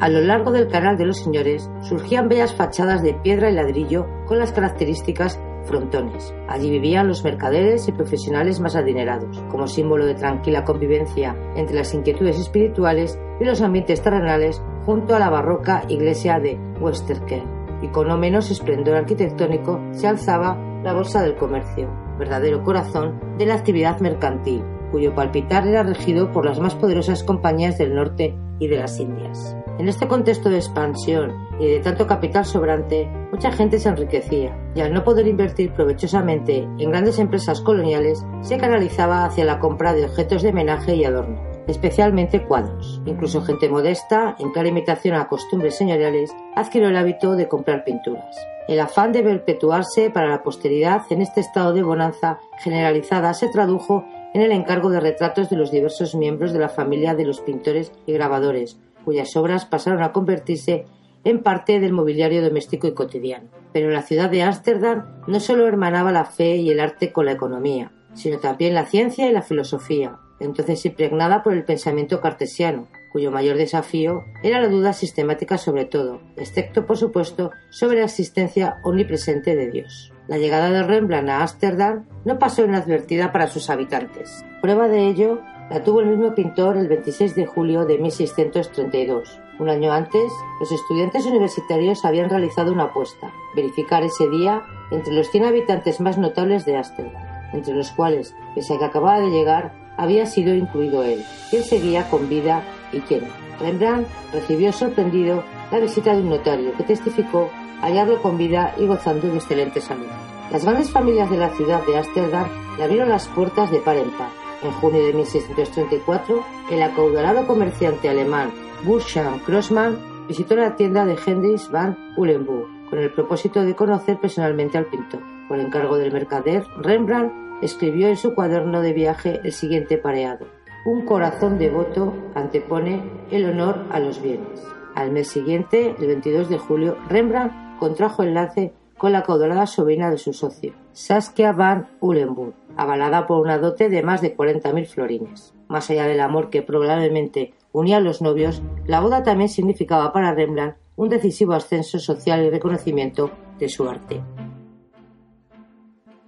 A 0.00 0.08
lo 0.08 0.20
largo 0.22 0.50
del 0.50 0.68
Canal 0.68 0.96
de 0.96 1.04
los 1.04 1.18
Señores 1.18 1.70
surgían 1.82 2.28
bellas 2.28 2.54
fachadas 2.54 3.02
de 3.02 3.12
piedra 3.12 3.50
y 3.50 3.54
ladrillo 3.54 4.06
con 4.26 4.38
las 4.38 4.50
características 4.50 5.38
frontones. 5.64 6.34
Allí 6.48 6.70
vivían 6.70 7.06
los 7.06 7.22
mercaderes 7.22 7.86
y 7.86 7.92
profesionales 7.92 8.60
más 8.60 8.76
adinerados, 8.76 9.42
como 9.50 9.66
símbolo 9.66 10.06
de 10.06 10.14
tranquila 10.14 10.64
convivencia 10.64 11.36
entre 11.54 11.76
las 11.76 11.92
inquietudes 11.92 12.38
espirituales 12.38 13.18
y 13.40 13.44
los 13.44 13.60
ambientes 13.60 14.00
terrenales 14.00 14.62
junto 14.90 15.14
a 15.14 15.20
la 15.20 15.30
barroca 15.30 15.84
iglesia 15.86 16.40
de 16.40 16.58
Westerker. 16.80 17.44
Y 17.80 17.86
con 17.90 18.08
no 18.08 18.18
menos 18.18 18.50
esplendor 18.50 18.96
arquitectónico 18.96 19.80
se 19.92 20.08
alzaba 20.08 20.58
la 20.82 20.92
Bolsa 20.92 21.22
del 21.22 21.36
Comercio, 21.36 21.88
verdadero 22.18 22.64
corazón 22.64 23.20
de 23.38 23.46
la 23.46 23.54
actividad 23.54 24.00
mercantil, 24.00 24.64
cuyo 24.90 25.14
palpitar 25.14 25.64
era 25.64 25.84
regido 25.84 26.32
por 26.32 26.44
las 26.44 26.58
más 26.58 26.74
poderosas 26.74 27.22
compañías 27.22 27.78
del 27.78 27.94
norte 27.94 28.36
y 28.58 28.66
de 28.66 28.78
las 28.78 28.98
Indias. 28.98 29.56
En 29.78 29.86
este 29.86 30.08
contexto 30.08 30.50
de 30.50 30.56
expansión 30.56 31.36
y 31.60 31.68
de 31.68 31.78
tanto 31.78 32.08
capital 32.08 32.44
sobrante, 32.44 33.08
mucha 33.30 33.52
gente 33.52 33.78
se 33.78 33.90
enriquecía 33.90 34.58
y 34.74 34.80
al 34.80 34.92
no 34.92 35.04
poder 35.04 35.28
invertir 35.28 35.72
provechosamente 35.72 36.68
en 36.80 36.90
grandes 36.90 37.20
empresas 37.20 37.60
coloniales, 37.60 38.26
se 38.40 38.58
canalizaba 38.58 39.24
hacia 39.24 39.44
la 39.44 39.60
compra 39.60 39.92
de 39.92 40.06
objetos 40.06 40.42
de 40.42 40.48
homenaje 40.48 40.96
y 40.96 41.04
adorno, 41.04 41.40
especialmente 41.66 42.44
cuadros. 42.44 43.00
Incluso 43.06 43.42
gente 43.42 43.68
modesta, 43.68 44.36
en 44.38 44.50
clara 44.50 44.68
imitación 44.68 45.14
a 45.14 45.28
costumbres 45.28 45.76
señoriales, 45.76 46.32
adquirió 46.54 46.88
el 46.88 46.96
hábito 46.96 47.36
de 47.36 47.48
comprar 47.48 47.84
pinturas. 47.84 48.36
El 48.68 48.80
afán 48.80 49.12
de 49.12 49.22
perpetuarse 49.22 50.10
para 50.10 50.28
la 50.28 50.42
posteridad 50.42 51.02
en 51.10 51.22
este 51.22 51.40
estado 51.40 51.72
de 51.72 51.82
bonanza 51.82 52.38
generalizada 52.62 53.34
se 53.34 53.48
tradujo 53.48 54.04
en 54.32 54.42
el 54.42 54.52
encargo 54.52 54.90
de 54.90 55.00
retratos 55.00 55.50
de 55.50 55.56
los 55.56 55.70
diversos 55.70 56.14
miembros 56.14 56.52
de 56.52 56.60
la 56.60 56.68
familia 56.68 57.14
de 57.14 57.24
los 57.24 57.40
pintores 57.40 57.92
y 58.06 58.12
grabadores, 58.12 58.78
cuyas 59.04 59.34
obras 59.36 59.66
pasaron 59.66 60.02
a 60.02 60.12
convertirse 60.12 60.86
en 61.24 61.42
parte 61.42 61.80
del 61.80 61.92
mobiliario 61.92 62.42
doméstico 62.42 62.86
y 62.86 62.94
cotidiano. 62.94 63.48
Pero 63.72 63.90
la 63.90 64.02
ciudad 64.02 64.30
de 64.30 64.42
Ámsterdam 64.42 65.22
no 65.26 65.40
solo 65.40 65.66
hermanaba 65.66 66.12
la 66.12 66.24
fe 66.24 66.56
y 66.56 66.70
el 66.70 66.80
arte 66.80 67.12
con 67.12 67.26
la 67.26 67.32
economía, 67.32 67.92
sino 68.14 68.38
también 68.38 68.74
la 68.74 68.86
ciencia 68.86 69.28
y 69.28 69.32
la 69.32 69.42
filosofía, 69.42 70.18
entonces 70.40 70.84
impregnada 70.86 71.42
por 71.42 71.52
el 71.52 71.64
pensamiento 71.64 72.20
cartesiano, 72.20 72.88
cuyo 73.12 73.30
mayor 73.30 73.56
desafío 73.56 74.24
era 74.42 74.60
la 74.60 74.68
duda 74.68 74.92
sistemática 74.92 75.58
sobre 75.58 75.84
todo, 75.84 76.20
excepto 76.36 76.86
por 76.86 76.96
supuesto 76.96 77.50
sobre 77.70 77.98
la 77.98 78.06
existencia 78.06 78.78
omnipresente 78.82 79.54
de 79.54 79.70
Dios. 79.70 80.12
La 80.26 80.38
llegada 80.38 80.70
de 80.70 80.82
Rembrandt 80.82 81.28
a 81.28 81.40
Ámsterdam 81.40 82.06
no 82.24 82.38
pasó 82.38 82.64
inadvertida 82.64 83.32
para 83.32 83.48
sus 83.48 83.68
habitantes. 83.68 84.44
Prueba 84.62 84.88
de 84.88 85.08
ello 85.08 85.40
la 85.70 85.84
tuvo 85.84 86.00
el 86.00 86.06
mismo 86.06 86.34
pintor 86.34 86.76
el 86.76 86.88
26 86.88 87.34
de 87.34 87.46
julio 87.46 87.84
de 87.84 87.98
1632. 87.98 89.40
Un 89.58 89.68
año 89.68 89.92
antes, 89.92 90.32
los 90.58 90.72
estudiantes 90.72 91.26
universitarios 91.26 92.04
habían 92.04 92.30
realizado 92.30 92.72
una 92.72 92.84
apuesta, 92.84 93.32
verificar 93.54 94.02
ese 94.02 94.28
día 94.28 94.62
entre 94.90 95.14
los 95.14 95.30
100 95.30 95.44
habitantes 95.44 96.00
más 96.00 96.18
notables 96.18 96.64
de 96.64 96.76
Ámsterdam, 96.76 97.22
entre 97.52 97.74
los 97.74 97.90
cuales, 97.92 98.34
pese 98.54 98.74
a 98.74 98.78
que 98.78 98.84
acababa 98.84 99.20
de 99.20 99.30
llegar, 99.30 99.79
había 100.00 100.24
sido 100.24 100.54
incluido 100.54 101.04
él, 101.04 101.22
quién 101.50 101.62
seguía 101.62 102.08
con 102.08 102.26
vida 102.28 102.62
y 102.90 103.00
quién 103.00 103.24
Rembrandt 103.60 104.08
recibió 104.32 104.72
sorprendido 104.72 105.44
la 105.70 105.78
visita 105.78 106.14
de 106.14 106.22
un 106.22 106.30
notario 106.30 106.72
que 106.72 106.84
testificó 106.84 107.50
hallarlo 107.82 108.20
con 108.22 108.38
vida 108.38 108.74
y 108.78 108.86
gozando 108.86 109.28
de 109.28 109.36
excelente 109.36 109.82
salud. 109.82 110.06
Las 110.50 110.64
grandes 110.64 110.90
familias 110.90 111.30
de 111.30 111.36
la 111.36 111.50
ciudad 111.50 111.84
de 111.86 111.98
Ámsterdam 111.98 112.48
le 112.78 112.84
abrieron 112.84 113.10
las 113.10 113.28
puertas 113.28 113.70
de 113.70 113.78
par 113.78 113.98
en 113.98 114.10
par. 114.12 114.30
En 114.62 114.72
junio 114.72 115.04
de 115.04 115.12
1634, 115.12 116.44
el 116.70 116.82
acaudalado 116.82 117.46
comerciante 117.46 118.08
alemán 118.08 118.50
Burscham 118.84 119.38
Crossmann 119.40 119.98
visitó 120.28 120.56
la 120.56 120.76
tienda 120.76 121.04
de 121.04 121.18
Hendrix 121.24 121.70
van 121.70 122.14
Ulenburg 122.16 122.68
con 122.88 122.98
el 122.98 123.12
propósito 123.12 123.62
de 123.62 123.76
conocer 123.76 124.18
personalmente 124.18 124.78
al 124.78 124.86
pintor. 124.86 125.20
Por 125.46 125.58
encargo 125.58 125.98
del 125.98 126.12
mercader, 126.12 126.66
Rembrandt 126.78 127.49
escribió 127.62 128.08
en 128.08 128.16
su 128.16 128.34
cuaderno 128.34 128.80
de 128.80 128.92
viaje 128.92 129.40
el 129.44 129.52
siguiente 129.52 129.98
pareado. 129.98 130.46
Un 130.84 131.04
corazón 131.04 131.58
devoto 131.58 132.14
antepone 132.34 133.02
el 133.30 133.44
honor 133.44 133.84
a 133.90 134.00
los 134.00 134.22
bienes. 134.22 134.62
Al 134.94 135.12
mes 135.12 135.28
siguiente, 135.28 135.94
el 135.98 136.06
22 136.06 136.48
de 136.48 136.58
julio, 136.58 136.96
Rembrandt 137.08 137.78
contrajo 137.78 138.22
enlace 138.22 138.72
con 138.96 139.12
la 139.12 139.22
caudalada 139.22 139.66
sobrina 139.66 140.10
de 140.10 140.18
su 140.18 140.34
socio, 140.34 140.74
Saskia 140.92 141.52
van 141.52 141.88
Ulenburg, 142.00 142.52
avalada 142.76 143.26
por 143.26 143.40
una 143.40 143.56
dote 143.56 143.88
de 143.88 144.02
más 144.02 144.20
de 144.20 144.36
40.000 144.36 144.86
florines. 144.86 145.54
Más 145.68 145.88
allá 145.88 146.04
del 146.04 146.20
amor 146.20 146.50
que 146.50 146.60
probablemente 146.60 147.54
unía 147.72 147.96
a 147.96 148.00
los 148.00 148.20
novios, 148.20 148.62
la 148.86 149.00
boda 149.00 149.22
también 149.22 149.48
significaba 149.48 150.12
para 150.12 150.34
Rembrandt 150.34 150.76
un 150.96 151.08
decisivo 151.08 151.54
ascenso 151.54 151.98
social 151.98 152.44
y 152.44 152.50
reconocimiento 152.50 153.30
de 153.58 153.70
su 153.70 153.88
arte 153.88 154.20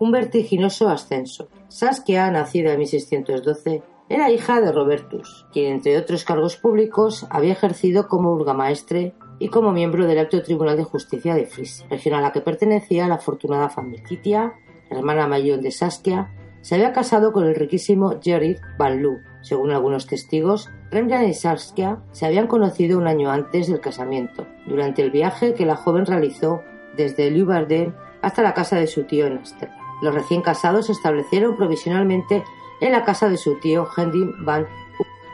un 0.02 0.10
vertiginoso 0.10 0.88
ascenso. 0.88 1.48
Saskia, 1.68 2.28
nacida 2.32 2.72
en 2.72 2.78
1612, 2.78 3.84
era 4.08 4.32
hija 4.32 4.60
de 4.60 4.72
Robertus, 4.72 5.46
quien 5.52 5.74
entre 5.74 5.96
otros 5.96 6.24
cargos 6.24 6.56
públicos 6.56 7.24
había 7.30 7.52
ejercido 7.52 8.08
como 8.08 8.34
burgamaestre 8.34 9.14
y 9.38 9.46
como 9.46 9.70
miembro 9.70 10.04
del 10.08 10.18
Alto 10.18 10.42
Tribunal 10.42 10.76
de 10.76 10.82
Justicia 10.82 11.36
de 11.36 11.46
Frisia, 11.46 11.86
región 11.88 12.16
a 12.16 12.20
la 12.20 12.32
que 12.32 12.40
pertenecía 12.40 13.06
la 13.06 13.14
afortunada 13.14 13.68
familia 13.68 14.02
Titia, 14.02 14.54
hermana 14.90 15.28
mayor 15.28 15.60
de 15.60 15.70
Saskia, 15.70 16.32
se 16.62 16.74
había 16.74 16.92
casado 16.92 17.32
con 17.32 17.44
el 17.46 17.54
riquísimo 17.54 18.18
Gerrit 18.20 18.58
Van 18.78 19.00
Loo. 19.00 19.20
Según 19.42 19.70
algunos 19.70 20.08
testigos, 20.08 20.68
Rembrandt 20.90 21.28
y 21.28 21.34
Saskia 21.34 22.02
se 22.10 22.26
habían 22.26 22.48
conocido 22.48 22.98
un 22.98 23.06
año 23.06 23.30
antes 23.30 23.68
del 23.68 23.78
casamiento, 23.78 24.48
durante 24.66 25.00
el 25.00 25.12
viaje 25.12 25.54
que 25.54 25.64
la 25.64 25.76
joven 25.76 26.06
realizó 26.06 26.60
desde 26.96 27.30
Leeuwarden 27.30 27.94
hasta 28.20 28.42
la 28.42 28.52
casa 28.52 28.76
de 28.76 28.88
su 28.88 29.04
tío 29.04 29.26
en 29.26 29.38
Ámsterdam. 29.38 29.81
Los 30.02 30.14
recién 30.14 30.42
casados 30.42 30.86
se 30.86 30.92
establecieron 30.92 31.56
provisionalmente 31.56 32.44
en 32.80 32.92
la 32.92 33.04
casa 33.04 33.28
de 33.28 33.36
su 33.38 33.54
tío 33.54 33.88
Hendrik 33.96 34.34
van 34.40 34.66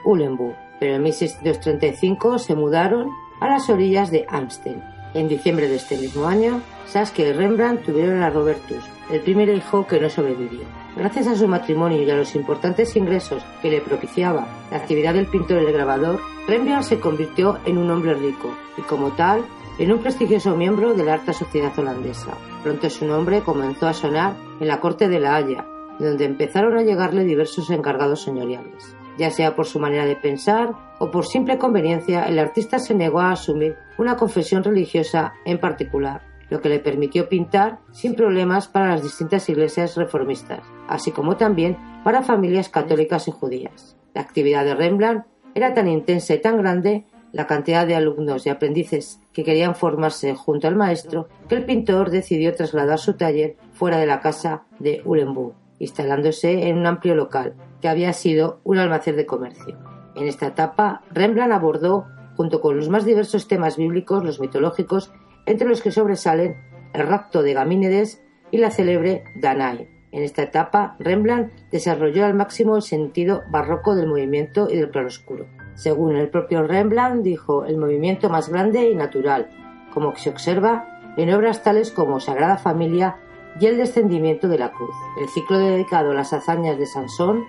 Ulenburg, 0.04 0.54
pero 0.78 0.96
en 0.96 1.02
1635 1.02 2.38
se 2.38 2.54
mudaron 2.54 3.08
a 3.40 3.48
las 3.48 3.70
orillas 3.70 4.10
de 4.10 4.26
Amstel. 4.28 4.82
En 5.14 5.26
diciembre 5.26 5.68
de 5.68 5.76
este 5.76 5.96
mismo 5.96 6.26
año, 6.26 6.60
Saskia 6.86 7.28
y 7.28 7.32
Rembrandt 7.32 7.82
tuvieron 7.82 8.22
a 8.22 8.28
Robertus, 8.28 8.84
el 9.10 9.22
primer 9.22 9.48
hijo 9.48 9.86
que 9.86 9.98
no 9.98 10.10
sobrevivió. 10.10 10.60
Gracias 10.96 11.26
a 11.28 11.36
su 11.36 11.48
matrimonio 11.48 12.02
y 12.02 12.10
a 12.10 12.16
los 12.16 12.34
importantes 12.34 12.94
ingresos 12.94 13.42
que 13.62 13.70
le 13.70 13.80
propiciaba 13.80 14.46
la 14.70 14.76
actividad 14.76 15.14
del 15.14 15.28
pintor 15.28 15.62
y 15.62 15.66
el 15.66 15.72
grabador, 15.72 16.20
Rembrandt 16.46 16.84
se 16.84 17.00
convirtió 17.00 17.58
en 17.64 17.78
un 17.78 17.90
hombre 17.90 18.12
rico 18.12 18.54
y 18.76 18.82
como 18.82 19.12
tal 19.12 19.42
en 19.78 19.92
un 19.92 20.00
prestigioso 20.00 20.56
miembro 20.56 20.94
de 20.94 21.04
la 21.04 21.14
alta 21.14 21.32
sociedad 21.32 21.76
holandesa. 21.78 22.36
Pronto 22.64 22.90
su 22.90 23.06
nombre 23.06 23.42
comenzó 23.42 23.86
a 23.86 23.94
sonar 23.94 24.34
en 24.60 24.66
la 24.66 24.80
corte 24.80 25.08
de 25.08 25.20
La 25.20 25.36
Haya, 25.36 25.66
donde 26.00 26.24
empezaron 26.24 26.76
a 26.76 26.82
llegarle 26.82 27.24
diversos 27.24 27.70
encargados 27.70 28.22
señoriales. 28.22 28.96
Ya 29.18 29.30
sea 29.30 29.54
por 29.54 29.66
su 29.66 29.78
manera 29.78 30.04
de 30.04 30.16
pensar 30.16 30.72
o 30.98 31.10
por 31.10 31.26
simple 31.26 31.58
conveniencia, 31.58 32.24
el 32.24 32.38
artista 32.38 32.78
se 32.78 32.94
negó 32.94 33.20
a 33.20 33.32
asumir 33.32 33.76
una 33.98 34.16
confesión 34.16 34.64
religiosa 34.64 35.34
en 35.44 35.58
particular, 35.58 36.22
lo 36.50 36.60
que 36.60 36.68
le 36.68 36.80
permitió 36.80 37.28
pintar 37.28 37.78
sin 37.92 38.14
problemas 38.14 38.68
para 38.68 38.88
las 38.88 39.02
distintas 39.02 39.48
iglesias 39.48 39.96
reformistas, 39.96 40.60
así 40.88 41.12
como 41.12 41.36
también 41.36 41.76
para 42.04 42.22
familias 42.22 42.68
católicas 42.68 43.28
y 43.28 43.32
judías. 43.32 43.96
La 44.14 44.22
actividad 44.22 44.64
de 44.64 44.74
Rembrandt 44.74 45.26
era 45.54 45.74
tan 45.74 45.88
intensa 45.88 46.34
y 46.34 46.40
tan 46.40 46.58
grande 46.58 47.04
la 47.32 47.46
cantidad 47.46 47.86
de 47.86 47.94
alumnos 47.94 48.46
y 48.46 48.50
aprendices 48.50 49.20
que 49.38 49.44
querían 49.44 49.76
formarse 49.76 50.34
junto 50.34 50.66
al 50.66 50.74
maestro, 50.74 51.28
que 51.48 51.54
el 51.54 51.64
pintor 51.64 52.10
decidió 52.10 52.56
trasladar 52.56 52.98
su 52.98 53.12
taller 53.12 53.54
fuera 53.72 53.98
de 53.98 54.06
la 54.06 54.18
casa 54.18 54.64
de 54.80 55.00
Ulenburg, 55.04 55.54
instalándose 55.78 56.66
en 56.66 56.76
un 56.76 56.86
amplio 56.88 57.14
local 57.14 57.54
que 57.80 57.86
había 57.86 58.12
sido 58.14 58.58
un 58.64 58.78
almacén 58.78 59.14
de 59.14 59.26
comercio. 59.26 59.78
En 60.16 60.26
esta 60.26 60.48
etapa, 60.48 61.02
Rembrandt 61.12 61.52
abordó, 61.52 62.06
junto 62.36 62.60
con 62.60 62.76
los 62.76 62.88
más 62.88 63.04
diversos 63.04 63.46
temas 63.46 63.76
bíblicos, 63.76 64.24
los 64.24 64.40
mitológicos, 64.40 65.12
entre 65.46 65.68
los 65.68 65.82
que 65.82 65.92
sobresalen 65.92 66.56
el 66.92 67.06
rapto 67.06 67.44
de 67.44 67.54
Gamínedes 67.54 68.20
y 68.50 68.58
la 68.58 68.72
célebre 68.72 69.22
Danae. 69.40 69.88
En 70.10 70.24
esta 70.24 70.42
etapa, 70.42 70.96
Rembrandt 70.98 71.52
desarrolló 71.70 72.26
al 72.26 72.34
máximo 72.34 72.74
el 72.74 72.82
sentido 72.82 73.42
barroco 73.52 73.94
del 73.94 74.08
movimiento 74.08 74.68
y 74.68 74.78
del 74.78 74.90
claroscuro. 74.90 75.46
Según 75.78 76.16
el 76.16 76.28
propio 76.28 76.64
Rembrandt, 76.64 77.22
dijo 77.22 77.64
el 77.64 77.76
movimiento 77.76 78.28
más 78.28 78.48
grande 78.48 78.90
y 78.90 78.96
natural, 78.96 79.48
como 79.94 80.16
se 80.16 80.28
observa 80.28 80.88
en 81.16 81.32
obras 81.32 81.62
tales 81.62 81.92
como 81.92 82.18
Sagrada 82.18 82.56
Familia 82.56 83.18
y 83.60 83.66
el 83.66 83.76
descendimiento 83.76 84.48
de 84.48 84.58
la 84.58 84.72
cruz. 84.72 84.94
El 85.20 85.28
ciclo 85.28 85.56
dedicado 85.56 86.10
a 86.10 86.14
las 86.14 86.32
hazañas 86.32 86.78
de 86.78 86.86
Sansón, 86.86 87.44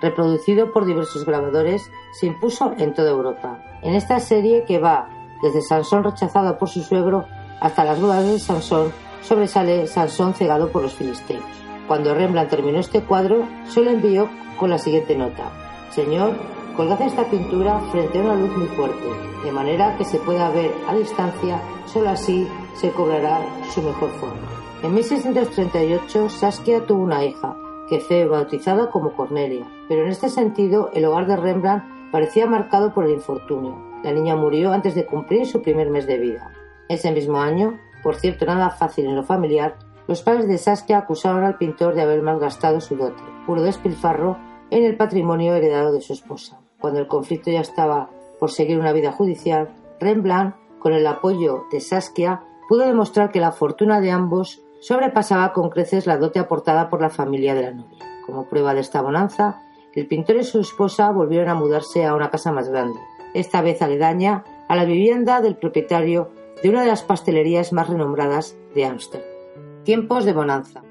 reproducido 0.00 0.72
por 0.72 0.86
diversos 0.86 1.26
grabadores, 1.26 1.90
se 2.12 2.24
impuso 2.24 2.72
en 2.78 2.94
toda 2.94 3.10
Europa. 3.10 3.62
En 3.82 3.94
esta 3.94 4.18
serie 4.18 4.64
que 4.64 4.78
va 4.78 5.10
desde 5.42 5.60
Sansón 5.60 6.04
rechazado 6.04 6.56
por 6.56 6.70
su 6.70 6.80
suegro 6.80 7.26
hasta 7.60 7.84
las 7.84 8.00
bodas 8.00 8.24
de 8.24 8.38
Sansón, 8.38 8.92
sobresale 9.20 9.86
Sansón 9.88 10.32
cegado 10.32 10.72
por 10.72 10.80
los 10.80 10.94
filisteos. 10.94 11.44
Cuando 11.86 12.14
Rembrandt 12.14 12.48
terminó 12.48 12.78
este 12.78 13.02
cuadro, 13.02 13.46
solo 13.66 13.90
envió 13.90 14.30
con 14.58 14.70
la 14.70 14.78
siguiente 14.78 15.14
nota: 15.16 15.50
Señor, 15.90 16.32
Colgad 16.76 17.02
esta 17.02 17.24
pintura 17.30 17.78
frente 17.92 18.18
a 18.18 18.22
una 18.22 18.34
luz 18.34 18.56
muy 18.56 18.66
fuerte, 18.66 19.06
de 19.44 19.52
manera 19.52 19.96
que 19.96 20.04
se 20.04 20.18
pueda 20.18 20.50
ver 20.50 20.72
a 20.88 20.94
distancia, 20.96 21.62
solo 21.86 22.10
así 22.10 22.48
se 22.74 22.90
cobrará 22.90 23.46
su 23.72 23.80
mejor 23.80 24.10
forma. 24.18 24.48
En 24.82 24.92
1638 24.92 26.28
Saskia 26.28 26.84
tuvo 26.84 27.04
una 27.04 27.24
hija, 27.24 27.56
que 27.88 28.00
fue 28.00 28.26
bautizada 28.26 28.90
como 28.90 29.14
Cornelia, 29.14 29.66
pero 29.88 30.02
en 30.02 30.08
este 30.08 30.28
sentido 30.28 30.90
el 30.94 31.04
hogar 31.04 31.28
de 31.28 31.36
Rembrandt 31.36 31.84
parecía 32.10 32.46
marcado 32.46 32.92
por 32.92 33.04
el 33.04 33.12
infortunio. 33.12 33.78
La 34.02 34.10
niña 34.10 34.34
murió 34.34 34.72
antes 34.72 34.96
de 34.96 35.06
cumplir 35.06 35.46
su 35.46 35.62
primer 35.62 35.90
mes 35.90 36.08
de 36.08 36.18
vida. 36.18 36.50
Ese 36.88 37.12
mismo 37.12 37.38
año, 37.38 37.78
por 38.02 38.16
cierto 38.16 38.46
nada 38.46 38.70
fácil 38.70 39.06
en 39.06 39.14
lo 39.14 39.22
familiar, 39.22 39.76
los 40.08 40.22
padres 40.22 40.48
de 40.48 40.58
Saskia 40.58 40.98
acusaron 40.98 41.44
al 41.44 41.56
pintor 41.56 41.94
de 41.94 42.02
haber 42.02 42.20
malgastado 42.20 42.80
su 42.80 42.96
dote, 42.96 43.22
puro 43.46 43.62
despilfarro 43.62 44.38
en 44.70 44.82
el 44.82 44.96
patrimonio 44.96 45.54
heredado 45.54 45.92
de 45.92 46.00
su 46.00 46.12
esposa. 46.12 46.63
Cuando 46.84 47.00
el 47.00 47.08
conflicto 47.08 47.50
ya 47.50 47.62
estaba 47.62 48.10
por 48.38 48.50
seguir 48.50 48.78
una 48.78 48.92
vida 48.92 49.10
judicial, 49.10 49.70
Rembrandt, 50.00 50.54
con 50.80 50.92
el 50.92 51.06
apoyo 51.06 51.64
de 51.72 51.80
Saskia, 51.80 52.42
pudo 52.68 52.84
demostrar 52.84 53.32
que 53.32 53.40
la 53.40 53.52
fortuna 53.52 54.02
de 54.02 54.10
ambos 54.10 54.60
sobrepasaba 54.80 55.54
con 55.54 55.70
creces 55.70 56.06
la 56.06 56.18
dote 56.18 56.40
aportada 56.40 56.90
por 56.90 57.00
la 57.00 57.08
familia 57.08 57.54
de 57.54 57.62
la 57.62 57.70
novia. 57.70 58.04
Como 58.26 58.50
prueba 58.50 58.74
de 58.74 58.82
esta 58.82 59.00
bonanza, 59.00 59.62
el 59.94 60.06
pintor 60.06 60.36
y 60.36 60.44
su 60.44 60.60
esposa 60.60 61.10
volvieron 61.10 61.48
a 61.48 61.54
mudarse 61.54 62.04
a 62.04 62.14
una 62.14 62.28
casa 62.28 62.52
más 62.52 62.68
grande, 62.68 63.00
esta 63.32 63.62
vez 63.62 63.80
aledaña 63.80 64.44
a 64.68 64.76
la 64.76 64.84
vivienda 64.84 65.40
del 65.40 65.56
propietario 65.56 66.32
de 66.62 66.68
una 66.68 66.82
de 66.82 66.88
las 66.88 67.02
pastelerías 67.02 67.72
más 67.72 67.88
renombradas 67.88 68.58
de 68.74 68.84
Ámsterdam. 68.84 69.26
Tiempos 69.84 70.26
de 70.26 70.34
bonanza. 70.34 70.83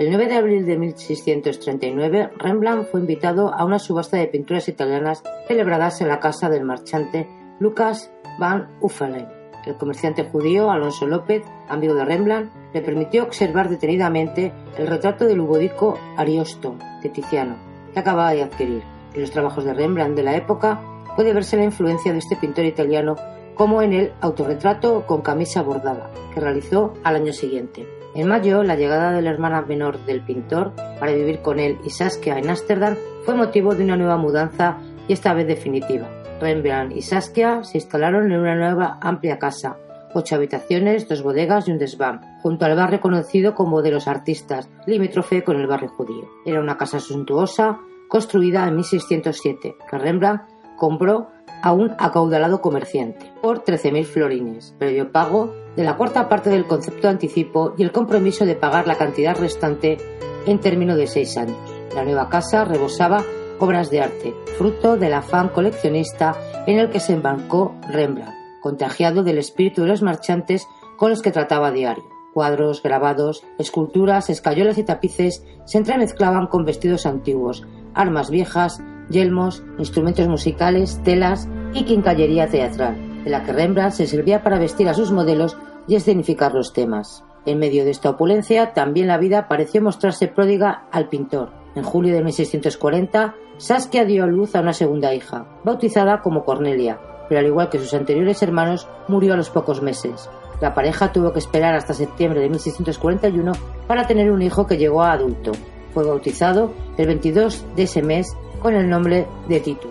El 0.00 0.08
9 0.08 0.28
de 0.28 0.36
abril 0.36 0.64
de 0.64 0.78
1639, 0.78 2.30
Rembrandt 2.38 2.88
fue 2.90 3.00
invitado 3.00 3.52
a 3.52 3.66
una 3.66 3.78
subasta 3.78 4.16
de 4.16 4.28
pinturas 4.28 4.66
italianas 4.66 5.22
celebradas 5.46 6.00
en 6.00 6.08
la 6.08 6.20
casa 6.20 6.48
del 6.48 6.64
marchante 6.64 7.28
Lucas 7.58 8.10
van 8.38 8.70
Uffelen. 8.80 9.28
El 9.66 9.74
comerciante 9.74 10.24
judío 10.24 10.70
Alonso 10.70 11.06
López, 11.06 11.42
amigo 11.68 11.92
de 11.92 12.06
Rembrandt, 12.06 12.50
le 12.72 12.80
permitió 12.80 13.24
observar 13.24 13.68
detenidamente 13.68 14.54
el 14.78 14.86
retrato 14.86 15.26
del 15.26 15.40
ubodico 15.40 15.98
Ariosto 16.16 16.76
de 17.02 17.10
Tiziano, 17.10 17.56
que 17.92 18.00
acababa 18.00 18.32
de 18.32 18.44
adquirir. 18.44 18.82
En 19.12 19.20
los 19.20 19.30
trabajos 19.30 19.64
de 19.64 19.74
Rembrandt 19.74 20.16
de 20.16 20.22
la 20.22 20.34
época 20.34 20.80
puede 21.14 21.34
verse 21.34 21.58
la 21.58 21.64
influencia 21.64 22.12
de 22.12 22.20
este 22.20 22.36
pintor 22.36 22.64
italiano 22.64 23.16
como 23.54 23.82
en 23.82 23.92
el 23.92 24.12
autorretrato 24.22 25.04
con 25.06 25.20
camisa 25.20 25.60
bordada, 25.60 26.10
que 26.32 26.40
realizó 26.40 26.94
al 27.04 27.16
año 27.16 27.34
siguiente. 27.34 27.99
En 28.14 28.26
mayo, 28.26 28.64
la 28.64 28.74
llegada 28.74 29.12
de 29.12 29.22
la 29.22 29.30
hermana 29.30 29.62
menor 29.62 30.04
del 30.04 30.22
pintor 30.22 30.72
para 30.98 31.12
vivir 31.12 31.42
con 31.42 31.60
él 31.60 31.78
y 31.84 31.90
Saskia 31.90 32.38
en 32.38 32.48
Ámsterdam 32.48 32.96
fue 33.24 33.34
motivo 33.34 33.74
de 33.74 33.84
una 33.84 33.96
nueva 33.96 34.16
mudanza 34.16 34.78
y 35.06 35.12
esta 35.12 35.32
vez 35.32 35.46
definitiva. 35.46 36.08
Rembrandt 36.40 36.96
y 36.96 37.02
Saskia 37.02 37.62
se 37.62 37.78
instalaron 37.78 38.32
en 38.32 38.40
una 38.40 38.56
nueva 38.56 38.98
amplia 39.00 39.38
casa, 39.38 39.76
ocho 40.12 40.34
habitaciones, 40.34 41.08
dos 41.08 41.22
bodegas 41.22 41.68
y 41.68 41.72
un 41.72 41.78
desván, 41.78 42.20
junto 42.42 42.64
al 42.64 42.74
barrio 42.74 43.00
conocido 43.00 43.54
como 43.54 43.82
de 43.82 43.92
los 43.92 44.08
artistas, 44.08 44.68
limítrofe 44.86 45.44
con 45.44 45.60
el 45.60 45.68
barrio 45.68 45.90
judío. 45.90 46.28
Era 46.44 46.60
una 46.60 46.76
casa 46.76 46.98
suntuosa, 46.98 47.78
construida 48.08 48.66
en 48.66 48.74
1607, 48.76 49.76
que 49.88 49.98
Rembrandt 49.98 50.42
compró 50.76 51.28
a 51.62 51.72
un 51.72 51.92
acaudalado 51.98 52.60
comerciante 52.60 53.32
por 53.42 53.62
13.000 53.62 54.04
florines, 54.04 54.74
previo 54.78 55.12
pago 55.12 55.54
de 55.76 55.84
la 55.84 55.96
cuarta 55.96 56.28
parte 56.28 56.50
del 56.50 56.66
concepto 56.66 57.02
de 57.02 57.08
anticipo 57.08 57.74
y 57.76 57.82
el 57.82 57.92
compromiso 57.92 58.44
de 58.44 58.54
pagar 58.54 58.86
la 58.86 58.96
cantidad 58.96 59.36
restante 59.36 59.98
en 60.46 60.58
término 60.58 60.96
de 60.96 61.06
seis 61.06 61.36
años. 61.36 61.58
La 61.94 62.04
nueva 62.04 62.28
casa 62.28 62.64
rebosaba 62.64 63.24
obras 63.58 63.90
de 63.90 64.00
arte, 64.00 64.34
fruto 64.58 64.96
del 64.96 65.14
afán 65.14 65.48
coleccionista 65.50 66.34
en 66.66 66.78
el 66.78 66.90
que 66.90 67.00
se 67.00 67.12
embarcó 67.12 67.74
Rembrandt, 67.88 68.34
contagiado 68.60 69.22
del 69.22 69.38
espíritu 69.38 69.82
de 69.82 69.88
los 69.88 70.02
marchantes 70.02 70.66
con 70.96 71.10
los 71.10 71.22
que 71.22 71.30
trataba 71.30 71.70
diario. 71.70 72.04
Cuadros, 72.32 72.82
grabados, 72.82 73.44
esculturas, 73.58 74.30
escayolas 74.30 74.78
y 74.78 74.84
tapices 74.84 75.44
se 75.64 75.78
entremezclaban 75.78 76.46
con 76.46 76.64
vestidos 76.64 77.04
antiguos, 77.04 77.66
armas 77.92 78.30
viejas, 78.30 78.80
yelmos, 79.10 79.64
instrumentos 79.78 80.28
musicales, 80.28 81.00
telas 81.02 81.48
y 81.74 81.84
quincallería 81.84 82.46
teatral, 82.46 83.09
de 83.24 83.30
la 83.30 83.42
que 83.42 83.52
Rembrandt 83.52 83.94
se 83.94 84.06
servía 84.06 84.42
para 84.42 84.58
vestir 84.58 84.88
a 84.88 84.94
sus 84.94 85.12
modelos 85.12 85.56
y 85.86 85.96
escenificar 85.96 86.54
los 86.54 86.72
temas. 86.72 87.24
En 87.46 87.58
medio 87.58 87.84
de 87.84 87.90
esta 87.90 88.10
opulencia, 88.10 88.72
también 88.72 89.06
la 89.06 89.18
vida 89.18 89.48
pareció 89.48 89.82
mostrarse 89.82 90.28
pródiga 90.28 90.84
al 90.92 91.08
pintor. 91.08 91.50
En 91.74 91.82
julio 91.82 92.14
de 92.14 92.22
1640, 92.22 93.34
Saskia 93.56 94.04
dio 94.04 94.24
a 94.24 94.26
luz 94.26 94.54
a 94.54 94.60
una 94.60 94.72
segunda 94.72 95.14
hija, 95.14 95.46
bautizada 95.64 96.20
como 96.20 96.44
Cornelia, 96.44 96.98
pero 97.28 97.40
al 97.40 97.46
igual 97.46 97.68
que 97.68 97.78
sus 97.78 97.94
anteriores 97.94 98.42
hermanos, 98.42 98.88
murió 99.08 99.34
a 99.34 99.36
los 99.36 99.50
pocos 99.50 99.82
meses. 99.82 100.28
La 100.60 100.74
pareja 100.74 101.12
tuvo 101.12 101.32
que 101.32 101.38
esperar 101.38 101.74
hasta 101.74 101.94
septiembre 101.94 102.40
de 102.40 102.50
1641 102.50 103.52
para 103.86 104.06
tener 104.06 104.30
un 104.30 104.42
hijo 104.42 104.66
que 104.66 104.76
llegó 104.76 105.02
a 105.02 105.12
adulto. 105.12 105.52
Fue 105.94 106.04
bautizado 106.04 106.72
el 106.98 107.06
22 107.06 107.64
de 107.76 107.82
ese 107.84 108.02
mes 108.02 108.36
con 108.60 108.74
el 108.74 108.88
nombre 108.88 109.26
de 109.48 109.60
Titus. 109.60 109.90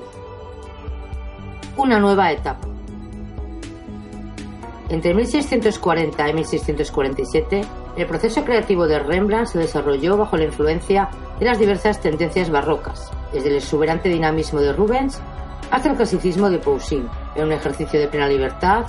Una 1.77 1.99
nueva 1.99 2.31
etapa. 2.31 2.67
Entre 4.89 5.13
1640 5.13 6.29
y 6.29 6.33
1647, 6.33 7.61
el 7.95 8.07
proceso 8.07 8.43
creativo 8.43 8.87
de 8.87 8.97
Rembrandt 8.97 9.49
se 9.49 9.59
desarrolló 9.59 10.17
bajo 10.17 10.35
la 10.35 10.45
influencia 10.45 11.09
de 11.39 11.45
las 11.45 11.59
diversas 11.59 12.01
tendencias 12.01 12.49
barrocas, 12.49 13.11
desde 13.31 13.49
el 13.49 13.57
exuberante 13.57 14.09
dinamismo 14.09 14.59
de 14.61 14.73
Rubens 14.73 15.21
hasta 15.69 15.91
el 15.91 15.95
clasicismo 15.95 16.49
de 16.49 16.57
Poussin, 16.57 17.07
en 17.35 17.45
un 17.45 17.51
ejercicio 17.51 17.99
de 17.99 18.07
plena 18.07 18.27
libertad, 18.27 18.85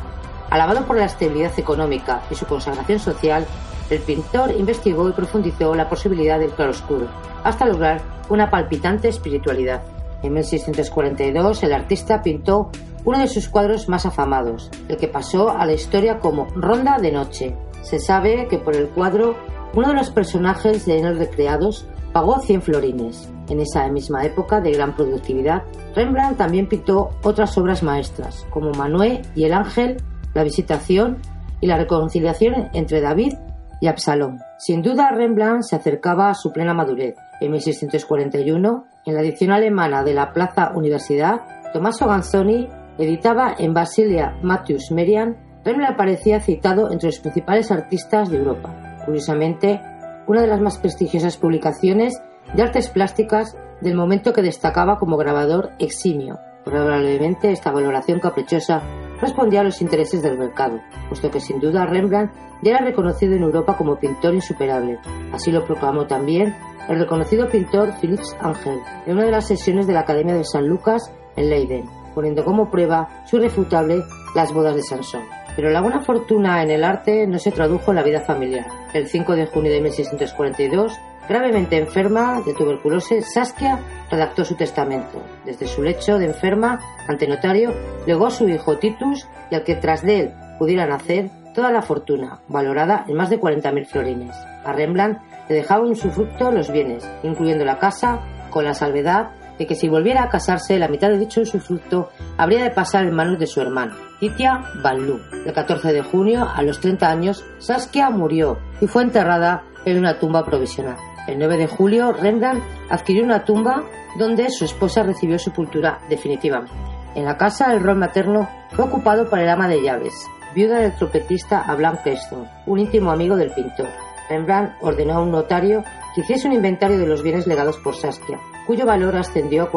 alabado 0.49 0.87
por 0.87 0.97
la 0.97 1.05
estabilidad 1.05 1.53
económica 1.59 2.23
y 2.31 2.35
su 2.35 2.47
consagración 2.47 2.99
social, 2.99 3.47
el 3.91 3.99
pintor 4.01 4.53
investigó 4.53 5.09
y 5.09 5.13
profundizó 5.13 5.75
la 5.75 5.89
posibilidad 5.89 6.39
del 6.39 6.53
claroscuro, 6.53 7.09
hasta 7.45 7.67
lograr 7.67 8.01
una 8.31 8.49
palpitante 8.49 9.09
espiritualidad. 9.09 9.83
En 10.22 10.35
1642 10.35 11.62
el 11.62 11.72
artista 11.72 12.22
pintó 12.22 12.70
uno 13.04 13.18
de 13.18 13.28
sus 13.28 13.48
cuadros 13.48 13.88
más 13.88 14.06
afamados, 14.06 14.70
el 14.88 14.96
que 14.96 15.09
pasó 15.09 15.50
a 15.50 15.64
la 15.64 15.72
historia 15.72 16.18
como 16.18 16.46
Ronda 16.54 16.98
de 16.98 17.12
Noche. 17.12 17.56
Se 17.83 17.98
sabe 17.98 18.46
que 18.48 18.59
por 18.59 18.76
el 18.76 18.88
cuadro 18.88 19.37
uno 19.74 19.88
de 19.88 19.94
los 19.94 20.11
personajes 20.11 20.85
de 20.85 20.98
él 20.98 21.16
recreados 21.16 21.87
pagó 22.12 22.40
100 22.40 22.62
florines. 22.62 23.30
En 23.48 23.61
esa 23.61 23.88
misma 23.88 24.24
época 24.24 24.61
de 24.61 24.72
gran 24.72 24.94
productividad, 24.94 25.62
Rembrandt 25.94 26.38
también 26.38 26.68
pintó 26.68 27.11
otras 27.22 27.56
obras 27.59 27.83
maestras, 27.83 28.46
como 28.50 28.72
Manuel 28.72 29.22
y 29.35 29.44
el 29.44 29.52
Ángel, 29.52 29.96
La 30.35 30.44
Visitación 30.44 31.18
y 31.61 31.66
la 31.66 31.76
reconciliación 31.76 32.68
entre 32.74 33.00
David 33.00 33.35
y 33.80 33.87
Absalón. 33.87 34.38
Sin 34.59 34.83
duda, 34.83 35.11
Rembrandt 35.11 35.62
se 35.62 35.76
acercaba 35.76 36.30
a 36.30 36.35
su 36.35 36.52
plena 36.52 36.74
madurez. 36.74 37.16
En 37.40 37.50
1641, 37.53 38.85
en 39.07 39.14
la 39.14 39.22
edición 39.22 39.50
alemana 39.50 40.05
de 40.05 40.14
la 40.14 40.33
Plaza 40.33 40.72
Universidad, 40.74 41.40
Tommaso 41.72 42.07
Ganzoni 42.07 42.68
editaba 42.98 43.55
en 43.59 43.72
Basilia 43.72 44.37
Matthews 44.42 44.90
Merian, 44.90 45.37
Rembrandt 45.64 45.94
aparecía 45.94 46.40
citado 46.40 46.90
entre 46.90 47.09
los 47.09 47.18
principales 47.18 47.70
artistas 47.70 48.31
de 48.31 48.38
Europa. 48.38 49.03
Curiosamente, 49.05 49.81
una 50.26 50.42
de 50.42 50.46
las 50.46 50.61
más 50.61 50.79
prestigiosas 50.79 51.37
publicaciones 51.37 52.20
de 52.55 52.62
artes 52.62 52.88
plásticas 52.88 53.57
del 53.81 53.94
momento 53.94 54.33
que 54.33 54.42
destacaba 54.42 54.98
como 54.98 55.16
grabador 55.16 55.70
eximio. 55.79 56.38
Probablemente 56.64 57.53
esta 57.53 57.70
valoración 57.70 58.20
caprichosa 58.20 58.83
respondía 59.20 59.61
a 59.61 59.64
los 59.64 59.80
intereses 59.80 60.22
del 60.22 60.38
mercado, 60.38 60.80
puesto 61.09 61.30
que 61.30 61.40
sin 61.40 61.61
duda 61.61 61.87
Rembrandt 61.87 62.33
ya 62.62 62.72
era 62.72 62.85
reconocido 62.85 63.35
en 63.35 63.42
Europa 63.42 63.76
como 63.76 63.96
pintor 63.96 64.35
insuperable. 64.35 64.98
Así 65.33 65.50
lo 65.50 65.64
proclamó 65.64 66.06
también 66.06 66.54
el 66.88 66.98
reconocido 66.98 67.48
pintor 67.48 67.92
Philips 68.00 68.37
Angel 68.40 68.78
en 69.06 69.14
una 69.14 69.24
de 69.24 69.30
las 69.30 69.46
sesiones 69.46 69.87
de 69.87 69.92
la 69.92 70.00
Academia 70.00 70.35
de 70.35 70.44
San 70.44 70.66
Lucas 70.66 71.12
en 71.37 71.50
Leiden, 71.50 71.85
poniendo 72.14 72.44
como 72.44 72.70
prueba 72.70 73.24
su 73.26 73.37
irrefutable 73.37 74.02
Las 74.35 74.52
bodas 74.52 74.76
de 74.76 74.83
Sansón. 74.83 75.39
Pero 75.57 75.71
la 75.71 75.81
buena 75.81 76.01
fortuna 76.01 76.63
en 76.63 76.71
el 76.71 76.85
arte 76.85 77.27
no 77.27 77.39
se 77.39 77.53
tradujo 77.53 77.91
en 77.91 77.97
la 77.97 78.03
vida 78.03 78.21
familiar. 78.21 78.67
El 78.93 79.09
5 79.09 79.37
de 79.37 79.47
junio 79.47 79.73
de 79.73 79.81
1642, 79.81 80.93
gravemente 81.29 81.79
enferma 81.79 82.41
de 82.45 82.55
tuberculosis, 82.55 83.33
Saskia 83.33 83.79
redactó 84.11 84.45
su 84.45 84.55
testamento. 84.55 85.23
Desde 85.45 85.67
su 85.67 85.83
lecho 85.83 86.19
de 86.19 86.27
enferma, 86.27 86.81
ante 87.09 87.27
notario, 87.27 87.73
legó 88.07 88.27
a 88.27 88.31
su 88.31 88.49
hijo 88.49 88.79
Titus 88.79 89.27
y 89.51 89.55
al 89.55 89.65
que 89.65 89.77
tras 89.77 90.03
de 90.03 90.21
él 90.21 90.33
pudiera 90.59 90.87
nacer 90.87 91.31
toda 91.55 91.73
la 91.73 91.83
fortuna, 91.83 92.41
valorada 92.49 93.05
en 93.09 93.17
más 93.17 93.31
de 93.31 93.41
40.000 93.41 93.87
florines. 93.87 94.37
A 94.65 94.73
Rembrandt 94.73 95.21
le 95.49 95.57
dejaba 95.57 95.87
en 95.87 95.97
su 95.97 96.11
fruto 96.11 96.51
los 96.53 96.71
bienes, 96.71 97.09
incluyendo 97.23 97.65
la 97.65 97.79
casa, 97.79 98.21
con 98.51 98.65
la 98.65 98.75
salvedad 98.75 99.31
de 99.59 99.67
que 99.67 99.75
si 99.75 99.89
volviera 99.89 100.23
a 100.23 100.29
casarse, 100.29 100.79
la 100.79 100.89
mitad 100.89 101.11
de 101.11 101.19
dicho 101.19 101.43
usufructo 101.43 102.09
habría 102.39 102.63
de 102.65 102.71
pasar 102.71 103.05
en 103.05 103.15
manos 103.15 103.39
de 103.39 103.47
su 103.47 103.61
hermana, 103.61 103.95
Titia 104.20 104.62
Banlu. 104.83 105.18
El 105.46 105.52
14 105.54 105.94
de 105.94 106.02
junio, 106.02 106.46
a 106.54 106.62
los 106.62 106.78
30 106.80 107.09
años, 107.09 107.44
Saskia 107.59 108.11
murió 108.11 108.59
y 108.83 108.87
fue 108.87 109.02
enterrada 109.02 109.64
en 109.87 109.98
una 109.98 110.18
tumba 110.18 110.44
provisional. 110.44 110.96
El 111.26 111.38
9 111.38 111.56
de 111.56 111.66
julio, 111.66 112.12
Rembrandt 112.12 112.62
adquirió 112.90 113.24
una 113.24 113.44
tumba 113.44 113.83
donde 114.18 114.50
su 114.50 114.66
esposa 114.66 115.02
recibió 115.02 115.38
sepultura 115.38 116.00
definitivamente. 116.11 116.74
En 117.14 117.24
la 117.24 117.38
casa, 117.38 117.72
el 117.72 117.83
rol 117.83 117.96
materno 117.96 118.46
fue 118.72 118.85
ocupado 118.85 119.28
por 119.30 119.38
el 119.38 119.48
ama 119.48 119.68
de 119.68 119.83
llaves, 119.83 120.12
viuda 120.54 120.80
del 120.80 120.94
trompetista 120.96 121.62
Abram 121.62 121.96
Keston, 122.04 122.46
un 122.66 122.78
íntimo 122.78 123.11
amigo 123.11 123.37
del 123.37 123.52
pintor. 123.52 123.88
Rembrandt 124.28 124.74
ordenó 124.83 125.14
a 125.14 125.22
un 125.22 125.30
notario 125.30 125.83
que 126.14 126.20
hiciese 126.20 126.46
un 126.46 126.54
inventario 126.54 126.98
de 126.98 127.06
los 127.06 127.22
bienes 127.22 127.46
legados 127.46 127.78
por 127.78 127.96
Saskia, 127.96 128.38
cuyo 128.66 128.85
valor 128.85 129.16
ascendió 129.16 129.62
a 129.64 129.70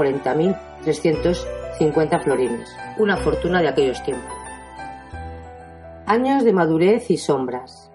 40.350 1.79 2.23
florines, 2.23 2.75
una 2.97 3.17
fortuna 3.17 3.61
de 3.61 3.69
aquellos 3.69 4.03
tiempos. 4.03 4.31
Años 6.05 6.43
de 6.43 6.53
madurez 6.53 7.09
y 7.09 7.17
sombras. 7.17 7.91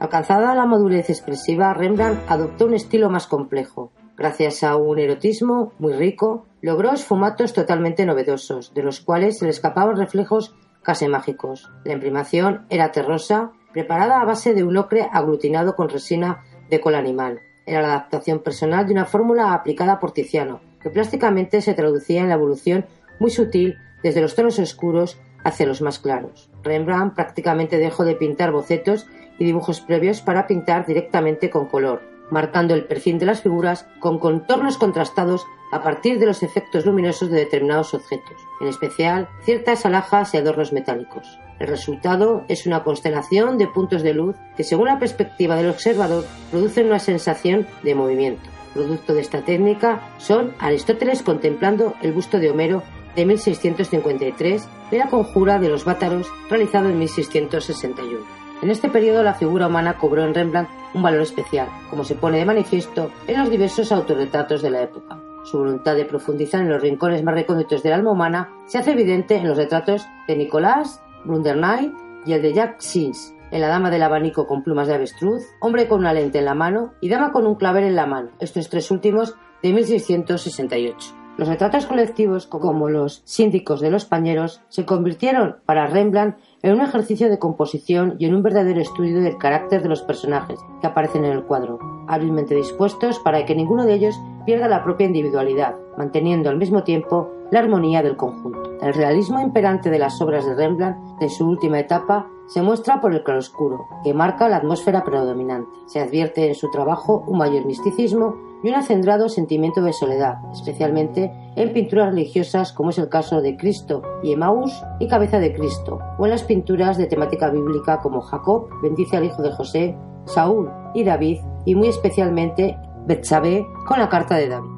Alcanzada 0.00 0.54
la 0.54 0.66
madurez 0.66 1.10
expresiva, 1.10 1.72
Rembrandt 1.74 2.20
adoptó 2.28 2.66
un 2.66 2.74
estilo 2.74 3.10
más 3.10 3.26
complejo. 3.26 3.92
Gracias 4.16 4.62
a 4.62 4.76
un 4.76 4.98
erotismo 4.98 5.72
muy 5.78 5.92
rico, 5.92 6.46
logró 6.60 6.92
esfumatos 6.92 7.52
totalmente 7.52 8.06
novedosos, 8.06 8.74
de 8.74 8.82
los 8.82 9.00
cuales 9.00 9.38
se 9.38 9.44
le 9.44 9.50
escapaban 9.50 9.96
reflejos 9.96 10.54
casi 10.82 11.08
mágicos. 11.08 11.70
La 11.84 11.94
imprimación 11.94 12.66
era 12.70 12.92
terrosa, 12.92 13.52
preparada 13.72 14.20
a 14.20 14.24
base 14.24 14.54
de 14.54 14.62
un 14.62 14.76
ocre 14.76 15.08
aglutinado 15.12 15.74
con 15.74 15.88
resina 15.88 16.44
de 16.70 16.80
cola 16.80 16.98
animal. 16.98 17.40
Era 17.66 17.80
la 17.80 17.88
adaptación 17.88 18.40
personal 18.40 18.86
de 18.86 18.92
una 18.92 19.06
fórmula 19.06 19.54
aplicada 19.54 19.98
por 19.98 20.12
Tiziano, 20.12 20.60
que 20.84 20.90
plásticamente 20.90 21.60
se 21.62 21.74
traducía 21.74 22.20
en 22.20 22.28
la 22.28 22.34
evolución 22.34 22.84
muy 23.18 23.30
sutil 23.30 23.78
desde 24.04 24.20
los 24.20 24.36
tonos 24.36 24.60
oscuros 24.60 25.18
hacia 25.42 25.66
los 25.66 25.80
más 25.80 25.98
claros. 25.98 26.50
Rembrandt 26.62 27.14
prácticamente 27.14 27.78
dejó 27.78 28.04
de 28.04 28.14
pintar 28.14 28.52
bocetos 28.52 29.06
y 29.38 29.44
dibujos 29.44 29.80
previos 29.80 30.20
para 30.20 30.46
pintar 30.46 30.86
directamente 30.86 31.50
con 31.50 31.66
color, 31.66 32.02
marcando 32.30 32.74
el 32.74 32.84
perfil 32.84 33.18
de 33.18 33.26
las 33.26 33.42
figuras 33.42 33.86
con 33.98 34.18
contornos 34.18 34.78
contrastados 34.78 35.46
a 35.72 35.82
partir 35.82 36.18
de 36.18 36.26
los 36.26 36.42
efectos 36.42 36.86
luminosos 36.86 37.30
de 37.30 37.38
determinados 37.38 37.94
objetos, 37.94 38.36
en 38.60 38.68
especial 38.68 39.28
ciertas 39.42 39.84
alhajas 39.86 40.32
y 40.34 40.36
adornos 40.36 40.72
metálicos. 40.72 41.38
El 41.58 41.68
resultado 41.68 42.44
es 42.48 42.66
una 42.66 42.84
constelación 42.84 43.58
de 43.58 43.66
puntos 43.68 44.02
de 44.02 44.14
luz 44.14 44.36
que, 44.56 44.64
según 44.64 44.86
la 44.86 44.98
perspectiva 44.98 45.56
del 45.56 45.70
observador, 45.70 46.24
producen 46.50 46.86
una 46.86 46.98
sensación 46.98 47.66
de 47.82 47.94
movimiento. 47.94 48.53
Producto 48.74 49.14
de 49.14 49.20
esta 49.20 49.42
técnica 49.42 50.02
son 50.18 50.52
Aristóteles 50.58 51.22
contemplando 51.22 51.94
el 52.02 52.12
busto 52.12 52.38
de 52.38 52.50
Homero 52.50 52.82
de 53.14 53.24
1653 53.24 54.68
y 54.90 54.96
la 54.96 55.08
conjura 55.08 55.60
de 55.60 55.68
los 55.68 55.84
bátaros 55.84 56.26
realizado 56.50 56.88
en 56.88 56.98
1661. 56.98 58.18
En 58.62 58.70
este 58.70 58.88
periodo 58.88 59.22
la 59.22 59.34
figura 59.34 59.68
humana 59.68 59.96
cobró 59.96 60.24
en 60.24 60.34
Rembrandt 60.34 60.70
un 60.94 61.02
valor 61.02 61.22
especial, 61.22 61.68
como 61.90 62.02
se 62.02 62.14
pone 62.14 62.38
de 62.38 62.44
manifiesto 62.44 63.10
en 63.26 63.38
los 63.38 63.50
diversos 63.50 63.92
autorretratos 63.92 64.62
de 64.62 64.70
la 64.70 64.82
época. 64.82 65.20
Su 65.44 65.58
voluntad 65.58 65.94
de 65.94 66.06
profundizar 66.06 66.60
en 66.60 66.70
los 66.70 66.80
rincones 66.80 67.22
más 67.22 67.34
recónditos 67.34 67.82
del 67.82 67.92
alma 67.92 68.12
humana 68.12 68.50
se 68.66 68.78
hace 68.78 68.92
evidente 68.92 69.36
en 69.36 69.46
los 69.46 69.56
retratos 69.56 70.06
de 70.26 70.36
Nicolás, 70.36 71.02
Knight 71.24 71.92
y 72.24 72.32
el 72.32 72.42
de 72.42 72.54
Jack 72.54 72.80
Sims, 72.80 73.33
en 73.54 73.60
La 73.60 73.68
dama 73.68 73.88
del 73.88 74.02
abanico 74.02 74.48
con 74.48 74.64
plumas 74.64 74.88
de 74.88 74.94
avestruz, 74.94 75.44
Hombre 75.60 75.86
con 75.86 76.00
una 76.00 76.12
lente 76.12 76.40
en 76.40 76.44
la 76.44 76.56
mano 76.56 76.92
y 77.00 77.08
Dama 77.08 77.30
con 77.30 77.46
un 77.46 77.54
clavel 77.54 77.84
en 77.84 77.94
la 77.94 78.04
mano, 78.04 78.30
estos 78.40 78.68
tres 78.68 78.90
últimos 78.90 79.36
de 79.62 79.72
1668. 79.72 81.14
Los 81.36 81.48
retratos 81.48 81.86
colectivos, 81.86 82.46
como 82.48 82.88
los 82.88 83.22
síndicos 83.24 83.80
de 83.80 83.90
los 83.90 84.04
pañeros, 84.04 84.60
se 84.68 84.84
convirtieron 84.84 85.56
para 85.66 85.86
Rembrandt 85.86 86.36
en 86.62 86.74
un 86.74 86.80
ejercicio 86.80 87.28
de 87.28 87.38
composición 87.38 88.16
y 88.18 88.26
en 88.26 88.34
un 88.34 88.42
verdadero 88.42 88.80
estudio 88.80 89.20
del 89.20 89.38
carácter 89.38 89.82
de 89.82 89.88
los 89.88 90.02
personajes 90.02 90.58
que 90.80 90.86
aparecen 90.88 91.24
en 91.24 91.32
el 91.32 91.44
cuadro, 91.44 91.78
hábilmente 92.08 92.56
dispuestos 92.56 93.20
para 93.20 93.44
que 93.44 93.54
ninguno 93.54 93.84
de 93.84 93.94
ellos 93.94 94.16
pierda 94.44 94.68
la 94.68 94.82
propia 94.82 95.06
individualidad, 95.06 95.76
manteniendo 95.96 96.50
al 96.50 96.58
mismo 96.58 96.82
tiempo 96.82 97.30
la 97.52 97.60
armonía 97.60 98.02
del 98.02 98.16
conjunto. 98.16 98.78
El 98.82 98.94
realismo 98.94 99.40
imperante 99.40 99.90
de 99.90 99.98
las 100.00 100.20
obras 100.20 100.44
de 100.44 100.54
Rembrandt 100.54 101.18
de 101.20 101.28
su 101.28 101.48
última 101.48 101.78
etapa 101.78 102.28
se 102.46 102.62
muestra 102.62 103.00
por 103.00 103.14
el 103.14 103.22
claroscuro, 103.22 103.86
que 104.02 104.14
marca 104.14 104.48
la 104.48 104.56
atmósfera 104.56 105.04
predominante. 105.04 105.70
Se 105.86 106.00
advierte 106.00 106.46
en 106.46 106.54
su 106.54 106.70
trabajo 106.70 107.24
un 107.26 107.38
mayor 107.38 107.64
misticismo 107.64 108.36
y 108.62 108.68
un 108.68 108.74
acendrado 108.74 109.28
sentimiento 109.28 109.82
de 109.82 109.92
soledad, 109.92 110.36
especialmente 110.52 111.32
en 111.56 111.72
pinturas 111.72 112.10
religiosas 112.10 112.72
como 112.72 112.90
es 112.90 112.98
el 112.98 113.08
caso 113.08 113.40
de 113.40 113.56
Cristo 113.56 114.02
y 114.22 114.32
Emaús 114.32 114.72
y 115.00 115.08
Cabeza 115.08 115.38
de 115.38 115.54
Cristo, 115.54 115.98
o 116.18 116.24
en 116.24 116.30
las 116.30 116.44
pinturas 116.44 116.96
de 116.96 117.06
temática 117.06 117.50
bíblica 117.50 118.00
como 118.00 118.20
Jacob 118.20 118.68
bendice 118.82 119.16
al 119.16 119.24
hijo 119.24 119.42
de 119.42 119.52
José, 119.52 119.96
Saúl 120.24 120.70
y 120.94 121.04
David, 121.04 121.40
y 121.64 121.74
muy 121.74 121.88
especialmente 121.88 122.76
Betsabé 123.06 123.66
con 123.86 123.98
la 123.98 124.08
carta 124.08 124.36
de 124.36 124.48
David. 124.48 124.70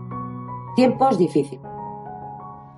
Tiempos 0.74 1.16
difíciles. 1.16 1.64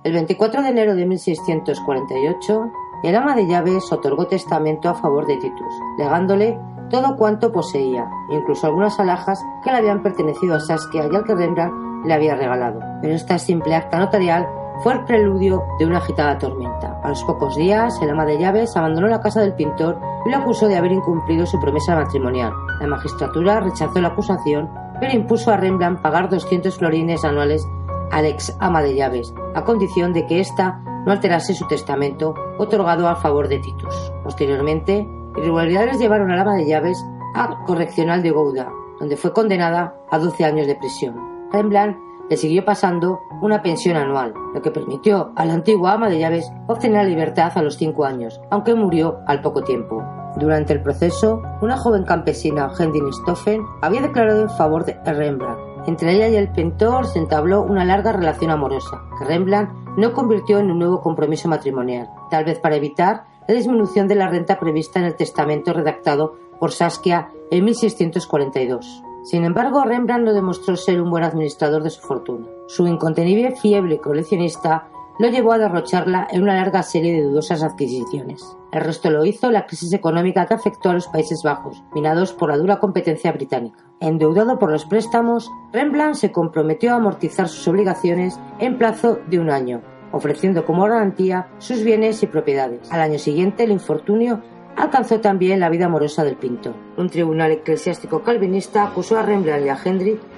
El 0.03 0.13
24 0.13 0.61
de 0.61 0.69
enero 0.69 0.95
de 0.95 1.05
1648, 1.05 2.71
el 3.03 3.15
ama 3.15 3.35
de 3.35 3.47
llaves 3.47 3.91
otorgó 3.91 4.27
testamento 4.27 4.89
a 4.89 4.95
favor 4.95 5.25
de 5.25 5.37
Titus, 5.37 5.73
legándole 5.97 6.59
todo 6.89 7.15
cuanto 7.15 7.51
poseía, 7.51 8.09
incluso 8.29 8.67
algunas 8.67 8.99
alhajas 8.99 9.45
que 9.63 9.71
le 9.71 9.77
habían 9.77 10.01
pertenecido 10.01 10.55
a 10.55 10.59
Saskia 10.59 11.03
y 11.05 11.15
al 11.15 11.23
que 11.23 11.35
Rembrandt 11.35 12.05
le 12.05 12.13
había 12.13 12.35
regalado. 12.35 12.79
Pero 13.01 13.13
esta 13.13 13.37
simple 13.37 13.75
acta 13.75 13.99
notarial 13.99 14.47
fue 14.83 14.93
el 14.93 15.03
preludio 15.03 15.63
de 15.77 15.85
una 15.85 15.97
agitada 15.97 16.37
tormenta. 16.37 16.99
A 17.03 17.09
los 17.09 17.23
pocos 17.23 17.55
días, 17.55 17.99
el 18.01 18.09
ama 18.09 18.25
de 18.25 18.37
llaves 18.37 18.75
abandonó 18.75 19.07
la 19.07 19.21
casa 19.21 19.41
del 19.41 19.53
pintor 19.53 19.99
y 20.25 20.29
lo 20.29 20.37
acusó 20.37 20.67
de 20.67 20.77
haber 20.77 20.91
incumplido 20.91 21.45
su 21.45 21.59
promesa 21.59 21.95
matrimonial. 21.95 22.53
La 22.79 22.87
magistratura 22.87 23.59
rechazó 23.59 23.99
la 24.01 24.09
acusación, 24.09 24.69
pero 24.99 25.13
impuso 25.13 25.51
a 25.51 25.57
Rembrandt 25.57 26.01
pagar 26.01 26.29
200 26.29 26.77
florines 26.77 27.23
anuales 27.23 27.65
al 28.11 28.25
ex 28.25 28.55
ama 28.59 28.81
de 28.81 28.95
llaves, 28.95 29.33
a 29.53 29.63
condición 29.63 30.13
de 30.13 30.25
que 30.25 30.39
ésta 30.39 30.81
no 31.05 31.11
alterase 31.11 31.53
su 31.53 31.67
testamento 31.67 32.33
otorgado 32.57 33.07
a 33.07 33.15
favor 33.15 33.47
de 33.47 33.59
Titus. 33.59 34.11
Posteriormente, 34.23 35.07
Irregularidades 35.37 35.99
llevaron 35.99 36.31
al 36.31 36.39
ama 36.39 36.55
de 36.55 36.65
llaves 36.65 37.05
a 37.35 37.63
correccional 37.65 38.23
de 38.23 38.31
Gouda, 38.31 38.71
donde 38.99 39.15
fue 39.15 39.31
condenada 39.31 39.95
a 40.09 40.17
12 40.17 40.43
años 40.43 40.67
de 40.67 40.75
prisión. 40.75 41.15
Rembrandt 41.51 41.97
le 42.29 42.37
siguió 42.37 42.65
pasando 42.65 43.21
una 43.41 43.61
pensión 43.61 43.95
anual, 43.95 44.33
lo 44.53 44.61
que 44.61 44.71
permitió 44.71 45.31
a 45.35 45.45
la 45.45 45.53
antigua 45.53 45.93
ama 45.93 46.09
de 46.09 46.19
llaves 46.19 46.51
obtener 46.67 47.03
la 47.03 47.09
libertad 47.09 47.51
a 47.55 47.61
los 47.61 47.77
5 47.77 48.05
años, 48.05 48.41
aunque 48.49 48.75
murió 48.75 49.19
al 49.27 49.41
poco 49.41 49.63
tiempo. 49.63 50.03
Durante 50.35 50.73
el 50.73 50.81
proceso, 50.81 51.41
una 51.61 51.77
joven 51.77 52.03
campesina, 52.03 52.71
Hendin 52.77 53.11
Stoffen, 53.13 53.63
había 53.81 54.01
declarado 54.01 54.41
en 54.41 54.49
favor 54.49 54.85
de 54.85 54.93
Rembrandt. 55.05 55.69
Entre 55.87 56.13
ella 56.13 56.27
y 56.27 56.35
el 56.35 56.51
pintor 56.51 57.07
se 57.07 57.19
entabló 57.19 57.63
una 57.63 57.85
larga 57.85 58.11
relación 58.11 58.51
amorosa, 58.51 59.01
que 59.17 59.25
Rembrandt 59.25 59.78
no 59.97 60.13
convirtió 60.13 60.59
en 60.59 60.71
un 60.71 60.79
nuevo 60.79 61.01
compromiso 61.01 61.47
matrimonial, 61.47 62.09
tal 62.29 62.45
vez 62.45 62.59
para 62.59 62.75
evitar 62.75 63.25
la 63.47 63.55
disminución 63.55 64.07
de 64.07 64.15
la 64.15 64.27
renta 64.27 64.59
prevista 64.59 64.99
en 64.99 65.05
el 65.05 65.15
testamento 65.15 65.73
redactado 65.73 66.35
por 66.59 66.71
Saskia 66.71 67.29
en 67.51 67.65
1642. 67.65 69.03
Sin 69.23 69.43
embargo, 69.43 69.83
Rembrandt 69.83 70.25
no 70.25 70.33
demostró 70.33 70.75
ser 70.75 71.01
un 71.01 71.09
buen 71.09 71.23
administrador 71.23 71.83
de 71.83 71.89
su 71.89 72.01
fortuna. 72.01 72.47
Su 72.67 72.87
incontenible 72.87 73.55
fiebre 73.55 73.99
coleccionista 73.99 74.87
lo 75.19 75.27
llevó 75.27 75.51
a 75.51 75.57
derrocharla 75.57 76.27
en 76.31 76.43
una 76.43 76.55
larga 76.55 76.81
serie 76.81 77.13
de 77.13 77.23
dudosas 77.23 77.61
adquisiciones. 77.61 78.55
El 78.71 78.81
resto 78.81 79.09
lo 79.09 79.25
hizo 79.25 79.51
la 79.51 79.65
crisis 79.65 79.91
económica 79.93 80.45
que 80.45 80.53
afectó 80.53 80.91
a 80.91 80.93
los 80.93 81.07
Países 81.07 81.43
Bajos, 81.43 81.83
minados 81.93 82.31
por 82.31 82.49
la 82.49 82.57
dura 82.57 82.79
competencia 82.79 83.31
británica. 83.33 83.88
Endeudado 84.01 84.59
por 84.59 84.71
los 84.71 84.85
préstamos, 84.85 85.51
Rembrandt 85.73 86.15
se 86.15 86.31
comprometió 86.31 86.93
a 86.93 86.95
amortizar 86.95 87.49
sus 87.49 87.67
obligaciones 87.67 88.39
en 88.59 88.77
plazo 88.77 89.19
de 89.27 89.39
un 89.39 89.49
año, 89.49 89.81
ofreciendo 90.13 90.65
como 90.65 90.83
garantía 90.83 91.49
sus 91.57 91.83
bienes 91.83 92.23
y 92.23 92.27
propiedades. 92.27 92.89
Al 92.91 93.01
año 93.01 93.19
siguiente, 93.19 93.65
el 93.65 93.71
infortunio 93.71 94.41
alcanzó 94.77 95.19
también 95.19 95.59
la 95.59 95.67
vida 95.67 95.87
amorosa 95.87 96.23
del 96.23 96.37
pintor. 96.37 96.75
Un 96.95 97.09
tribunal 97.09 97.51
eclesiástico 97.51 98.23
calvinista 98.23 98.85
acusó 98.85 99.17
a 99.17 99.23
Rembrandt 99.23 99.65
y 99.65 99.69
a 99.69 99.77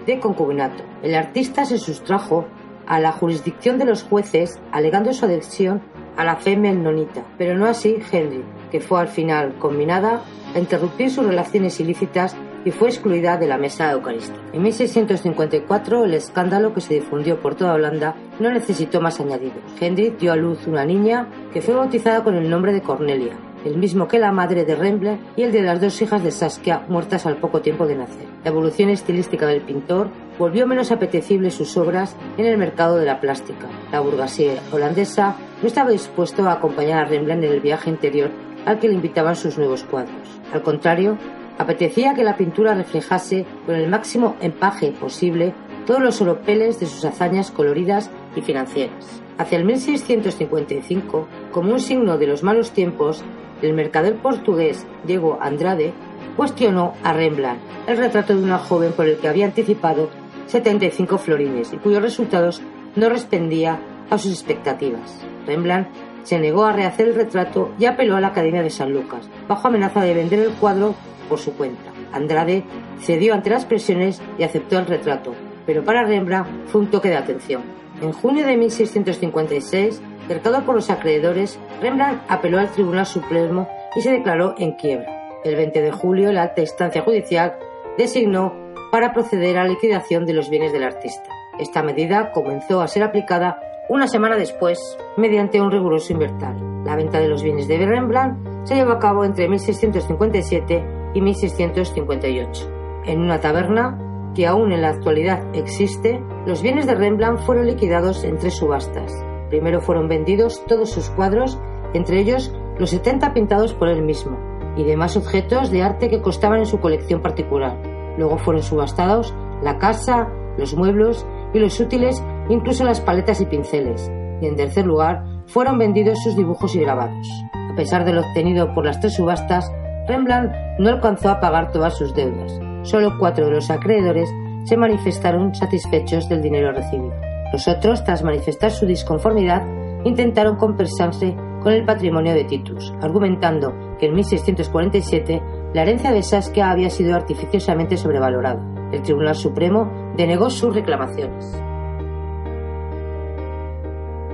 de 0.08 0.20
concubinato. 0.20 0.84
El 1.04 1.14
artista 1.14 1.64
se 1.64 1.78
sustrajo 1.78 2.46
a 2.88 3.00
la 3.00 3.12
jurisdicción 3.12 3.78
de 3.78 3.86
los 3.86 4.02
jueces 4.02 4.60
alegando 4.72 5.14
su 5.14 5.26
adhesión 5.26 5.82
a 6.18 6.26
la 6.26 6.38
fe 6.38 6.58
menonita, 6.58 7.24
pero 7.38 7.56
no 7.56 7.68
así 7.68 7.98
Hendry, 8.12 8.44
que 8.72 8.82
fue 8.82 9.00
al 9.00 9.08
final 9.08 9.54
combinada 9.60 10.24
a 10.56 10.60
interrumpir 10.60 11.12
sus 11.12 11.26
relaciones 11.26 11.80
ilícitas 11.80 12.36
y 12.66 12.72
fue 12.72 12.90
excluida 12.90 13.38
de 13.38 13.48
la 13.48 13.58
mesa 13.58 13.92
eucarística. 13.92 14.40
En 14.54 14.62
1654, 14.62 16.06
el 16.06 16.14
escándalo 16.14 16.74
que 16.74 16.82
se 16.82 16.96
difundió 16.96 17.40
por 17.40 17.56
toda 17.56 17.74
Holanda 17.74 18.16
no 18.40 18.52
necesitó 18.52 19.02
más 19.02 19.20
añadidos. 19.20 19.64
Hendrik 19.80 20.18
dio 20.18 20.32
a 20.32 20.36
luz 20.36 20.68
una 20.68 20.86
niña 20.86 21.28
que 21.54 21.62
fue 21.62 21.76
bautizada 21.76 22.24
con 22.24 22.36
el 22.36 22.50
nombre 22.50 22.74
de 22.74 22.82
Cornelia, 22.82 23.38
el 23.66 23.78
mismo 23.78 24.08
que 24.08 24.20
la 24.20 24.32
madre 24.32 24.66
de 24.66 24.76
Rembrandt 24.76 25.22
y 25.36 25.44
el 25.44 25.52
de 25.52 25.62
las 25.62 25.82
dos 25.82 26.02
hijas 26.02 26.24
de 26.24 26.32
Saskia 26.32 26.86
muertas 26.88 27.26
al 27.26 27.38
poco 27.38 27.62
tiempo 27.62 27.86
de 27.86 27.96
nacer. 27.96 28.28
La 28.44 28.50
evolución 28.50 28.90
estilística 28.90 29.46
del 29.46 29.62
pintor 29.62 30.10
volvió 30.40 30.66
menos 30.66 30.92
apetecibles 30.92 31.54
sus 31.54 31.78
obras 31.78 32.16
en 32.38 32.46
el 32.46 32.58
mercado 32.58 32.98
de 32.98 33.06
la 33.06 33.20
plástica. 33.20 33.68
La 33.92 34.00
burguesía 34.00 34.62
holandesa 34.72 35.36
no 35.62 35.68
estaba 35.68 35.92
dispuesto 35.92 36.48
a 36.48 36.54
acompañar 36.54 37.06
a 37.06 37.10
Rembrandt 37.10 37.44
en 37.44 37.52
el 37.52 37.60
viaje 37.60 37.90
interior 37.90 38.32
al 38.66 38.80
que 38.80 38.88
le 38.88 38.96
invitaban 38.96 39.36
sus 39.36 39.58
nuevos 39.58 39.84
cuadros. 39.84 40.40
Al 40.54 40.62
contrario, 40.62 41.18
Apetecía 41.62 42.16
que 42.16 42.24
la 42.24 42.38
pintura 42.38 42.74
reflejase 42.74 43.46
con 43.68 43.76
el 43.76 43.88
máximo 43.88 44.36
empaje 44.42 44.94
posible 44.94 45.54
todos 45.86 46.02
los 46.02 46.20
oropeles 46.20 46.80
de 46.80 46.88
sus 46.88 47.06
hazañas 47.06 47.52
coloridas 47.52 48.10
y 48.36 48.42
financieras. 48.42 49.22
Hacia 49.38 49.60
el 49.60 49.66
1655, 49.66 51.28
como 51.52 51.74
un 51.74 51.80
signo 51.80 52.18
de 52.18 52.26
los 52.26 52.42
malos 52.42 52.72
tiempos, 52.72 53.24
el 53.62 53.76
mercader 53.76 54.16
portugués 54.16 54.88
Diego 55.06 55.38
Andrade 55.40 55.94
cuestionó 56.36 56.96
a 57.04 57.14
Rembrandt 57.14 57.62
el 57.86 57.98
retrato 57.98 58.36
de 58.36 58.42
una 58.42 58.58
joven 58.58 58.94
por 58.94 59.06
el 59.06 59.18
que 59.18 59.28
había 59.28 59.46
anticipado 59.46 60.10
75 60.48 61.20
florines 61.20 61.74
y 61.74 61.78
cuyos 61.78 62.02
resultados 62.02 62.60
no 62.96 63.08
respondía 63.08 63.80
a 64.10 64.18
sus 64.18 64.32
expectativas. 64.32 65.24
Rembrandt 65.46 65.90
se 66.24 66.40
negó 66.40 66.66
a 66.66 66.74
rehacer 66.74 67.10
el 67.10 67.16
retrato 67.16 67.72
y 67.78 67.86
apeló 67.86 68.18
a 68.18 68.22
la 68.22 68.30
Academia 68.30 68.64
de 68.64 68.72
San 68.72 68.92
Lucas, 68.92 69.30
bajo 69.48 69.68
amenaza 69.68 70.02
de 70.02 70.16
vender 70.16 70.40
el 70.40 70.54
cuadro 70.54 70.96
por 71.32 71.40
su 71.40 71.56
cuenta. 71.56 71.94
Andrade 72.12 72.66
cedió 73.00 73.34
ante 73.34 73.50
las 73.50 73.64
presiones 73.64 74.22
y 74.38 74.44
aceptó 74.44 74.78
el 74.78 74.86
retrato, 74.86 75.34
pero 75.66 75.82
para 75.86 76.04
Rembrandt 76.04 76.68
fue 76.68 76.82
un 76.82 76.92
toque 76.92 77.08
de 77.08 77.16
atención. 77.16 77.62
En 78.02 78.12
junio 78.12 78.46
de 78.46 78.58
1656, 78.58 80.02
cercado 80.28 80.66
por 80.66 80.76
los 80.76 80.90
acreedores, 80.90 81.58
Rembrandt 81.82 82.22
apeló 82.28 82.60
al 82.60 82.70
Tribunal 82.70 83.06
Supremo 83.06 83.70
y 83.96 84.02
se 84.02 84.12
declaró 84.12 84.56
en 84.58 84.74
quiebra. 84.74 85.40
El 85.46 85.56
20 85.56 85.82
de 85.82 85.92
julio, 85.92 86.34
la 86.34 86.44
alta 86.44 86.60
instancia 86.60 87.02
judicial 87.02 87.58
designó 87.98 88.54
para 88.92 89.14
proceder 89.14 89.58
a 89.58 89.64
la 89.64 89.70
liquidación 89.70 90.26
de 90.26 90.34
los 90.34 90.50
bienes 90.50 90.74
del 90.74 90.84
artista. 90.84 91.30
Esta 91.60 91.82
medida 91.82 92.32
comenzó 92.34 92.82
a 92.82 92.90
ser 92.90 93.04
aplicada 93.04 93.58
una 93.88 94.08
semana 94.08 94.36
después 94.36 94.98
mediante 95.16 95.62
un 95.62 95.72
riguroso 95.72 96.12
inventario. 96.12 96.84
La 96.84 96.98
venta 96.98 97.22
de 97.22 97.30
los 97.30 97.42
bienes 97.42 97.70
de 97.70 97.86
Rembrandt 97.86 98.68
se 98.68 98.76
llevó 98.76 98.92
a 98.92 99.00
cabo 99.00 99.24
entre 99.24 99.48
1657 99.48 101.01
y 101.14 101.22
1658. 101.22 102.70
En 103.06 103.22
una 103.22 103.40
taberna 103.40 103.98
que 104.36 104.48
aún 104.48 104.72
en 104.72 104.82
la 104.82 104.90
actualidad 104.90 105.44
existe, 105.54 106.24
los 106.46 106.62
bienes 106.62 106.86
de 106.86 106.96
Rembrandt 106.96 107.42
fueron 107.42 107.68
liquidados 107.68 108.24
en 108.24 108.38
tres 108.38 108.56
subastas. 108.56 109.14
Primero 109.50 109.82
fueron 109.82 110.08
vendidos 110.08 110.64
todos 110.68 110.90
sus 110.90 111.10
cuadros, 111.10 111.60
entre 111.94 112.20
ellos 112.20 112.56
los 112.80 112.92
70 112.92 113.34
pintados 113.34 113.74
por 113.74 113.90
él 113.90 114.02
mismo, 114.02 114.38
y 114.78 114.84
demás 114.84 115.18
objetos 115.18 115.72
de 115.72 115.84
arte 115.84 116.10
que 116.10 116.22
costaban 116.22 116.60
en 116.60 116.66
su 116.66 116.80
colección 116.80 117.22
particular. 117.22 117.78
Luego 118.18 118.38
fueron 118.38 118.64
subastados 118.64 119.34
la 119.62 119.78
casa, 119.78 120.30
los 120.58 120.76
muebles 120.76 121.26
y 121.54 121.60
los 121.60 121.80
útiles, 121.80 122.24
incluso 122.50 122.84
las 122.84 123.02
paletas 123.02 123.42
y 123.42 123.46
pinceles. 123.46 124.10
Y 124.42 124.48
en 124.48 124.56
tercer 124.56 124.86
lugar, 124.86 125.24
fueron 125.48 125.78
vendidos 125.78 126.24
sus 126.24 126.36
dibujos 126.36 126.76
y 126.76 126.80
grabados. 126.80 127.28
A 127.72 127.76
pesar 127.76 128.06
de 128.06 128.14
lo 128.14 128.22
obtenido 128.22 128.74
por 128.74 128.86
las 128.86 129.00
tres 129.00 129.16
subastas, 129.16 129.72
Rembrandt 130.08 130.54
no 130.80 130.90
alcanzó 130.90 131.30
a 131.30 131.40
pagar 131.40 131.72
todas 131.72 131.98
sus 131.98 132.14
deudas. 132.16 132.60
Solo 132.84 133.18
cuatro 133.20 133.46
de 133.46 133.52
los 133.52 133.70
acreedores 133.70 134.30
se 134.66 134.78
manifestaron 134.78 135.54
satisfechos 135.54 136.28
del 136.30 136.42
dinero 136.42 136.72
recibido. 136.72 137.14
Los 137.52 137.68
otros, 137.68 138.04
tras 138.04 138.24
manifestar 138.24 138.72
su 138.72 138.86
disconformidad, 138.86 139.64
intentaron 140.04 140.56
compensarse 140.56 141.36
con 141.62 141.74
el 141.74 141.86
patrimonio 141.86 142.34
de 142.34 142.46
Titus, 142.46 142.94
argumentando 143.02 143.74
que 144.00 144.08
en 144.08 144.16
1647 144.16 145.42
la 145.74 145.84
herencia 145.84 146.12
de 146.12 146.24
Saskia 146.24 146.72
había 146.72 146.90
sido 146.90 147.16
artificiosamente 147.16 147.98
sobrevalorada. 147.98 148.62
El 148.92 149.04
Tribunal 149.04 149.36
Supremo 149.36 150.14
denegó 150.18 150.50
sus 150.50 150.74
reclamaciones. 150.74 151.62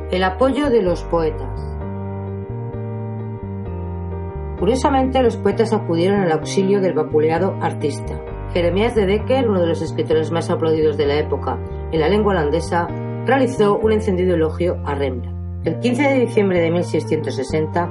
El 0.10 0.23
apoyo 0.23 0.69
de 0.69 0.82
los 0.82 1.03
poetas. 1.03 1.66
Curiosamente, 4.60 5.22
los 5.22 5.38
poetas 5.38 5.72
acudieron 5.72 6.22
al 6.22 6.32
auxilio 6.32 6.82
del 6.82 6.93
vapuleado 6.93 7.56
artista. 7.62 8.20
Jeremías 8.54 8.96
de 8.96 9.06
Decker, 9.06 9.48
uno 9.48 9.62
de 9.62 9.67
los 9.67 9.82
escritores 9.84 10.32
más 10.32 10.50
aplaudidos 10.50 10.98
de 10.98 11.06
la 11.06 11.20
época 11.20 11.60
en 11.91 12.00
la 12.00 12.10
lengua 12.10 12.34
holandesa, 12.34 12.88
realizó 13.26 13.78
un 13.78 13.91
encendido 13.91 14.36
elogio 14.36 14.82
a 14.84 14.96
Rembrandt. 14.96 15.38
El 15.63 15.80
15 15.80 16.02
de 16.02 16.20
diciembre 16.22 16.60
de 16.62 16.72
1660, 16.72 17.88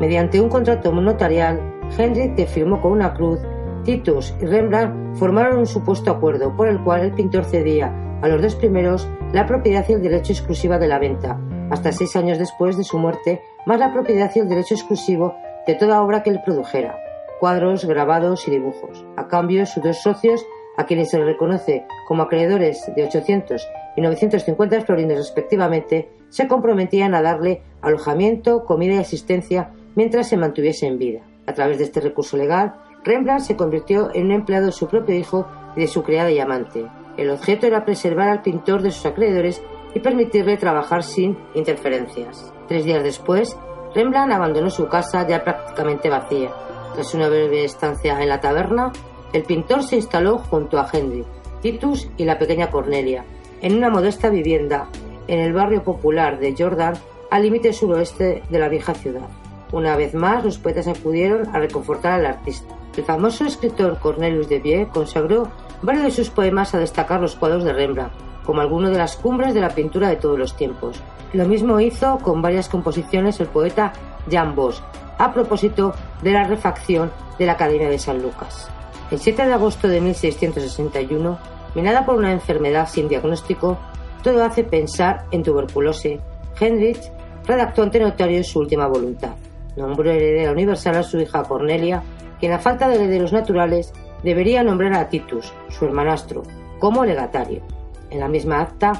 mediante 0.00 0.40
un 0.40 0.50
contrato 0.50 0.92
notarial, 0.92 1.60
Hendrik, 1.96 2.34
que 2.34 2.46
firmó 2.46 2.80
con 2.80 2.92
una 2.92 3.14
cruz, 3.14 3.40
Titus 3.84 4.34
y 4.40 4.46
Rembrandt 4.46 5.16
formaron 5.16 5.58
un 5.58 5.66
supuesto 5.66 6.10
acuerdo 6.10 6.54
por 6.54 6.68
el 6.68 6.82
cual 6.82 7.02
el 7.02 7.14
pintor 7.14 7.44
cedía 7.44 7.92
a 8.20 8.28
los 8.28 8.42
dos 8.42 8.54
primeros 8.54 9.08
la 9.32 9.46
propiedad 9.46 9.84
y 9.88 9.92
el 9.92 10.02
derecho 10.02 10.32
exclusiva 10.32 10.78
de 10.78 10.88
la 10.88 10.98
venta, 10.98 11.40
hasta 11.70 11.90
seis 11.90 12.14
años 12.16 12.38
después 12.38 12.76
de 12.76 12.84
su 12.84 12.98
muerte, 12.98 13.40
más 13.66 13.78
la 13.78 13.92
propiedad 13.92 14.30
y 14.34 14.40
el 14.40 14.48
derecho 14.48 14.74
exclusivo 14.74 15.34
de 15.66 15.74
toda 15.74 16.02
obra 16.02 16.22
que 16.22 16.30
él 16.30 16.40
produjera, 16.44 16.98
cuadros, 17.40 17.84
grabados 17.84 18.46
y 18.48 18.50
dibujos. 18.50 19.04
A 19.16 19.28
cambio, 19.28 19.66
sus 19.66 19.82
dos 19.82 19.98
socios, 19.98 20.44
a 20.76 20.86
quienes 20.86 21.10
se 21.10 21.18
les 21.18 21.26
reconoce 21.26 21.84
como 22.06 22.22
acreedores 22.22 22.90
de 22.94 23.04
800 23.04 23.68
y 23.96 24.00
950 24.00 24.80
florines 24.82 25.18
respectivamente, 25.18 26.10
se 26.28 26.48
comprometían 26.48 27.14
a 27.14 27.22
darle 27.22 27.62
alojamiento, 27.82 28.64
comida 28.64 28.94
y 28.94 28.98
asistencia 28.98 29.72
mientras 29.94 30.28
se 30.28 30.36
mantuviese 30.36 30.86
en 30.86 30.98
vida. 30.98 31.20
A 31.46 31.52
través 31.52 31.78
de 31.78 31.84
este 31.84 32.00
recurso 32.00 32.36
legal, 32.36 32.74
Rembrandt 33.04 33.42
se 33.42 33.56
convirtió 33.56 34.10
en 34.14 34.26
un 34.26 34.32
empleado 34.32 34.66
de 34.66 34.72
su 34.72 34.86
propio 34.86 35.14
hijo 35.14 35.46
y 35.76 35.80
de 35.80 35.88
su 35.88 36.02
criada 36.02 36.30
y 36.30 36.38
amante. 36.38 36.86
El 37.16 37.30
objeto 37.30 37.66
era 37.66 37.84
preservar 37.84 38.28
al 38.28 38.42
pintor 38.42 38.82
de 38.82 38.90
sus 38.90 39.04
acreedores 39.04 39.62
y 39.94 40.00
permitirle 40.00 40.56
trabajar 40.56 41.02
sin 41.02 41.36
interferencias. 41.54 42.52
Tres 42.68 42.84
días 42.84 43.02
después, 43.02 43.58
Rembrandt 43.94 44.32
abandonó 44.32 44.70
su 44.70 44.88
casa 44.88 45.26
ya 45.26 45.44
prácticamente 45.44 46.08
vacía. 46.08 46.50
Tras 46.94 47.14
una 47.14 47.28
breve 47.28 47.64
estancia 47.64 48.20
en 48.22 48.28
la 48.28 48.40
taberna, 48.40 48.92
el 49.32 49.44
pintor 49.44 49.82
se 49.82 49.96
instaló 49.96 50.38
junto 50.38 50.78
a 50.78 50.88
Henry, 50.92 51.24
Titus 51.60 52.08
y 52.16 52.24
la 52.24 52.38
pequeña 52.38 52.70
Cornelia, 52.70 53.24
en 53.60 53.76
una 53.76 53.90
modesta 53.90 54.28
vivienda 54.28 54.88
en 55.28 55.40
el 55.40 55.52
barrio 55.52 55.82
popular 55.82 56.38
de 56.38 56.54
Jordan, 56.56 56.94
al 57.30 57.42
límite 57.42 57.72
suroeste 57.72 58.42
de 58.48 58.58
la 58.58 58.68
vieja 58.68 58.94
ciudad. 58.94 59.28
Una 59.72 59.96
vez 59.96 60.14
más, 60.14 60.44
los 60.44 60.58
poetas 60.58 60.86
acudieron 60.86 61.48
a 61.54 61.58
reconfortar 61.58 62.20
al 62.20 62.26
artista. 62.26 62.74
El 62.96 63.04
famoso 63.04 63.46
escritor 63.46 63.98
Cornelius 63.98 64.48
de 64.48 64.58
Vie 64.58 64.88
consagró 64.92 65.48
varios 65.80 66.04
de 66.04 66.10
sus 66.10 66.28
poemas 66.28 66.74
a 66.74 66.78
destacar 66.78 67.20
los 67.20 67.36
cuadros 67.36 67.64
de 67.64 67.72
Rembrandt, 67.72 68.12
como 68.44 68.60
alguno 68.60 68.90
de 68.90 68.98
las 68.98 69.16
cumbres 69.16 69.54
de 69.54 69.60
la 69.60 69.70
pintura 69.70 70.10
de 70.10 70.16
todos 70.16 70.38
los 70.38 70.56
tiempos. 70.56 71.00
Lo 71.32 71.46
mismo 71.46 71.80
hizo 71.80 72.18
con 72.18 72.42
varias 72.42 72.68
composiciones 72.68 73.40
el 73.40 73.46
poeta 73.46 73.92
Jan 74.30 74.54
Bosch, 74.54 74.82
a 75.18 75.32
propósito 75.32 75.94
de 76.22 76.32
la 76.32 76.44
refacción 76.44 77.10
de 77.38 77.46
la 77.46 77.52
Academia 77.52 77.88
de 77.88 77.98
San 77.98 78.20
Lucas. 78.22 78.68
El 79.10 79.18
7 79.18 79.46
de 79.46 79.52
agosto 79.52 79.88
de 79.88 80.00
1661, 80.00 81.38
minada 81.74 82.04
por 82.04 82.16
una 82.16 82.32
enfermedad 82.32 82.88
sin 82.88 83.08
diagnóstico, 83.08 83.78
todo 84.22 84.44
hace 84.44 84.64
pensar 84.64 85.24
en 85.30 85.42
tuberculosis. 85.42 86.20
Heinrich 86.60 87.10
redactó 87.46 87.82
ante 87.82 87.98
notario 87.98 88.44
su 88.44 88.60
última 88.60 88.86
voluntad. 88.86 89.34
Nombró 89.76 90.10
heredera 90.10 90.52
universal 90.52 90.96
a 90.96 91.02
su 91.02 91.18
hija 91.18 91.42
Cornelia, 91.44 92.02
quien 92.38 92.52
a 92.52 92.58
falta 92.58 92.88
de 92.88 92.96
herederos 92.96 93.32
naturales 93.32 93.92
debería 94.22 94.62
nombrar 94.62 94.94
a 94.94 95.08
Titus, 95.08 95.52
su 95.70 95.84
hermanastro, 95.84 96.42
como 96.78 97.04
legatario. 97.04 97.62
En 98.10 98.20
la 98.20 98.28
misma 98.28 98.60
acta, 98.60 98.92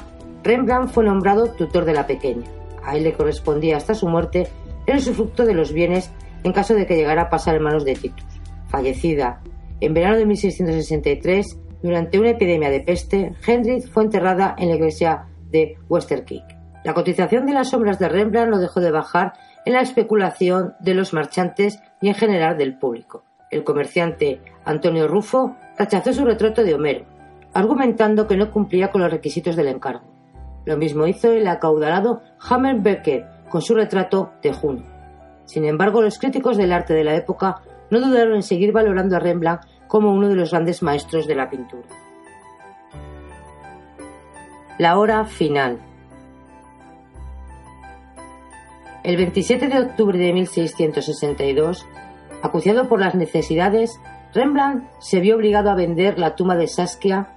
Rembrandt 0.43 0.91
fue 0.91 1.05
nombrado 1.05 1.51
tutor 1.51 1.85
de 1.85 1.93
la 1.93 2.05
pequeña. 2.05 2.45
A 2.83 2.97
él 2.97 3.03
le 3.03 3.13
correspondía 3.13 3.77
hasta 3.77 3.95
su 3.95 4.07
muerte 4.07 4.47
el 4.85 4.97
usufructo 4.97 5.45
de 5.45 5.53
los 5.53 5.71
bienes 5.71 6.11
en 6.43 6.51
caso 6.51 6.73
de 6.73 6.85
que 6.85 6.95
llegara 6.95 7.23
a 7.23 7.29
pasar 7.29 7.55
en 7.55 7.63
manos 7.63 7.85
de 7.85 7.95
Titus. 7.95 8.25
Fallecida 8.67 9.41
en 9.79 9.93
verano 9.93 10.17
de 10.17 10.25
1663, 10.25 11.59
durante 11.81 12.17
una 12.17 12.29
epidemia 12.29 12.69
de 12.69 12.79
peste, 12.79 13.33
Hendrik 13.45 13.87
fue 13.89 14.03
enterrada 14.03 14.55
en 14.57 14.69
la 14.69 14.75
iglesia 14.75 15.25
de 15.49 15.77
Westerkirk. 15.89 16.45
La 16.83 16.93
cotización 16.93 17.45
de 17.45 17.53
las 17.53 17.73
obras 17.73 17.99
de 17.99 18.07
Rembrandt 18.09 18.51
no 18.51 18.59
dejó 18.59 18.79
de 18.79 18.91
bajar 18.91 19.33
en 19.65 19.73
la 19.73 19.81
especulación 19.81 20.75
de 20.79 20.93
los 20.93 21.13
marchantes 21.13 21.79
y 22.01 22.07
en 22.09 22.15
general 22.15 22.57
del 22.57 22.77
público. 22.77 23.23
El 23.51 23.63
comerciante 23.63 24.39
Antonio 24.65 25.07
Rufo 25.07 25.55
rechazó 25.77 26.13
su 26.13 26.25
retrato 26.25 26.63
de 26.63 26.73
Homero, 26.73 27.05
argumentando 27.53 28.27
que 28.27 28.37
no 28.37 28.51
cumplía 28.51 28.89
con 28.89 29.01
los 29.01 29.11
requisitos 29.11 29.55
del 29.55 29.67
encargo. 29.67 30.12
Lo 30.65 30.77
mismo 30.77 31.07
hizo 31.07 31.31
el 31.31 31.47
acaudalado 31.47 32.21
Hammer 32.39 32.79
Becker 32.79 33.25
con 33.49 33.61
su 33.61 33.75
retrato 33.75 34.31
de 34.41 34.53
Juno. 34.53 34.83
Sin 35.45 35.65
embargo, 35.65 36.01
los 36.01 36.17
críticos 36.17 36.57
del 36.57 36.71
arte 36.71 36.93
de 36.93 37.03
la 37.03 37.15
época 37.15 37.61
no 37.89 37.99
dudaron 37.99 38.35
en 38.35 38.43
seguir 38.43 38.71
valorando 38.71 39.15
a 39.15 39.19
Rembrandt 39.19 39.65
como 39.87 40.13
uno 40.13 40.29
de 40.29 40.35
los 40.35 40.51
grandes 40.51 40.81
maestros 40.81 41.27
de 41.27 41.35
la 41.35 41.49
pintura. 41.49 41.87
La 44.79 44.97
hora 44.97 45.25
final. 45.25 45.79
El 49.03 49.17
27 49.17 49.67
de 49.67 49.79
octubre 49.81 50.17
de 50.17 50.33
1662, 50.33 51.85
acuciado 52.41 52.87
por 52.87 52.99
las 52.99 53.15
necesidades, 53.15 53.99
Rembrandt 54.33 54.89
se 54.99 55.19
vio 55.19 55.35
obligado 55.35 55.69
a 55.69 55.75
vender 55.75 56.17
la 56.17 56.35
tumba 56.35 56.55
de 56.55 56.67
Saskia, 56.67 57.27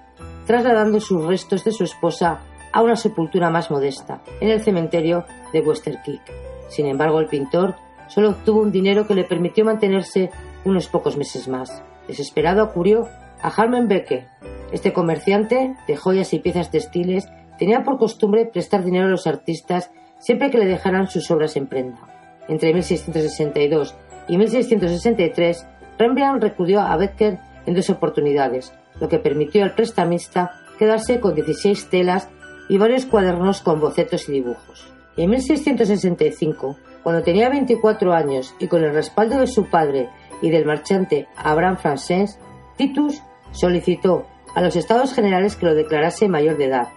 trasladando 0.47 1.01
sus 1.01 1.27
restos 1.27 1.65
de 1.65 1.73
su 1.73 1.85
esposa 1.85 2.41
a 2.77 2.83
una 2.83 2.95
sepultura 2.95 3.49
más 3.49 3.71
modesta, 3.71 4.21
en 4.39 4.51
el 4.51 4.61
cementerio 4.61 5.25
de 5.51 5.62
Westerkirk. 5.62 6.31
Sin 6.69 6.85
embargo, 6.85 7.21
el 7.21 7.27
pintor 7.27 7.75
solo 8.07 8.29
obtuvo 8.29 8.61
un 8.61 8.71
dinero 8.71 9.07
que 9.07 9.15
le 9.15 9.25
permitió 9.25 9.65
mantenerse 9.65 10.29
unos 10.62 10.87
pocos 10.87 11.17
meses 11.17 11.49
más. 11.49 11.83
Desesperado 12.07 12.62
acudió 12.62 13.09
a 13.41 13.49
Harmen 13.49 13.89
Becker. 13.89 14.27
Este 14.73 14.93
comerciante 14.93 15.75
de 15.89 15.97
joyas 15.97 16.35
y 16.35 16.39
piezas 16.39 16.71
textiles 16.71 17.27
tenía 17.59 17.83
por 17.83 17.97
costumbre 17.97 18.45
prestar 18.45 18.85
dinero 18.85 19.07
a 19.07 19.11
los 19.11 19.27
artistas 19.27 19.91
siempre 20.19 20.51
que 20.51 20.59
le 20.59 20.67
dejaran 20.67 21.09
sus 21.09 21.31
obras 21.31 21.57
en 21.57 21.69
prenda. 21.69 22.01
Entre 22.47 22.75
1662 22.75 23.95
y 24.29 24.37
1663, 24.37 25.67
Rembrandt 25.99 26.43
recurrió 26.43 26.83
a 26.83 26.95
Becker 26.99 27.39
en 27.65 27.75
dos 27.75 27.89
oportunidades, 27.89 28.75
lo 29.01 29.09
que 29.09 29.19
permitió 29.19 29.65
al 29.65 29.75
prestamista 29.75 30.51
quedarse 30.79 31.21
con 31.21 31.35
16 31.35 31.89
telas 31.89 32.29
y 32.68 32.79
varios 32.79 33.07
cuadernos 33.07 33.61
con 33.61 33.81
bocetos 33.81 34.29
y 34.29 34.33
dibujos. 34.33 34.92
En 35.16 35.31
1665, 35.31 36.76
cuando 37.02 37.22
tenía 37.22 37.48
24 37.48 38.12
años 38.12 38.55
y 38.59 38.66
con 38.66 38.85
el 38.85 38.92
respaldo 38.92 39.38
de 39.38 39.46
su 39.46 39.66
padre 39.66 40.11
y 40.42 40.50
del 40.50 40.66
marchante 40.66 41.29
Abraham 41.37 41.79
Frances, 41.79 42.38
Titus 42.76 43.22
solicitó 43.52 44.26
a 44.55 44.61
los 44.61 44.76
estados 44.76 45.14
generales 45.14 45.57
que 45.57 45.66
lo 45.66 45.74
declarase 45.74 46.29
mayor 46.29 46.57
de 46.57 46.66
edad, 46.66 46.88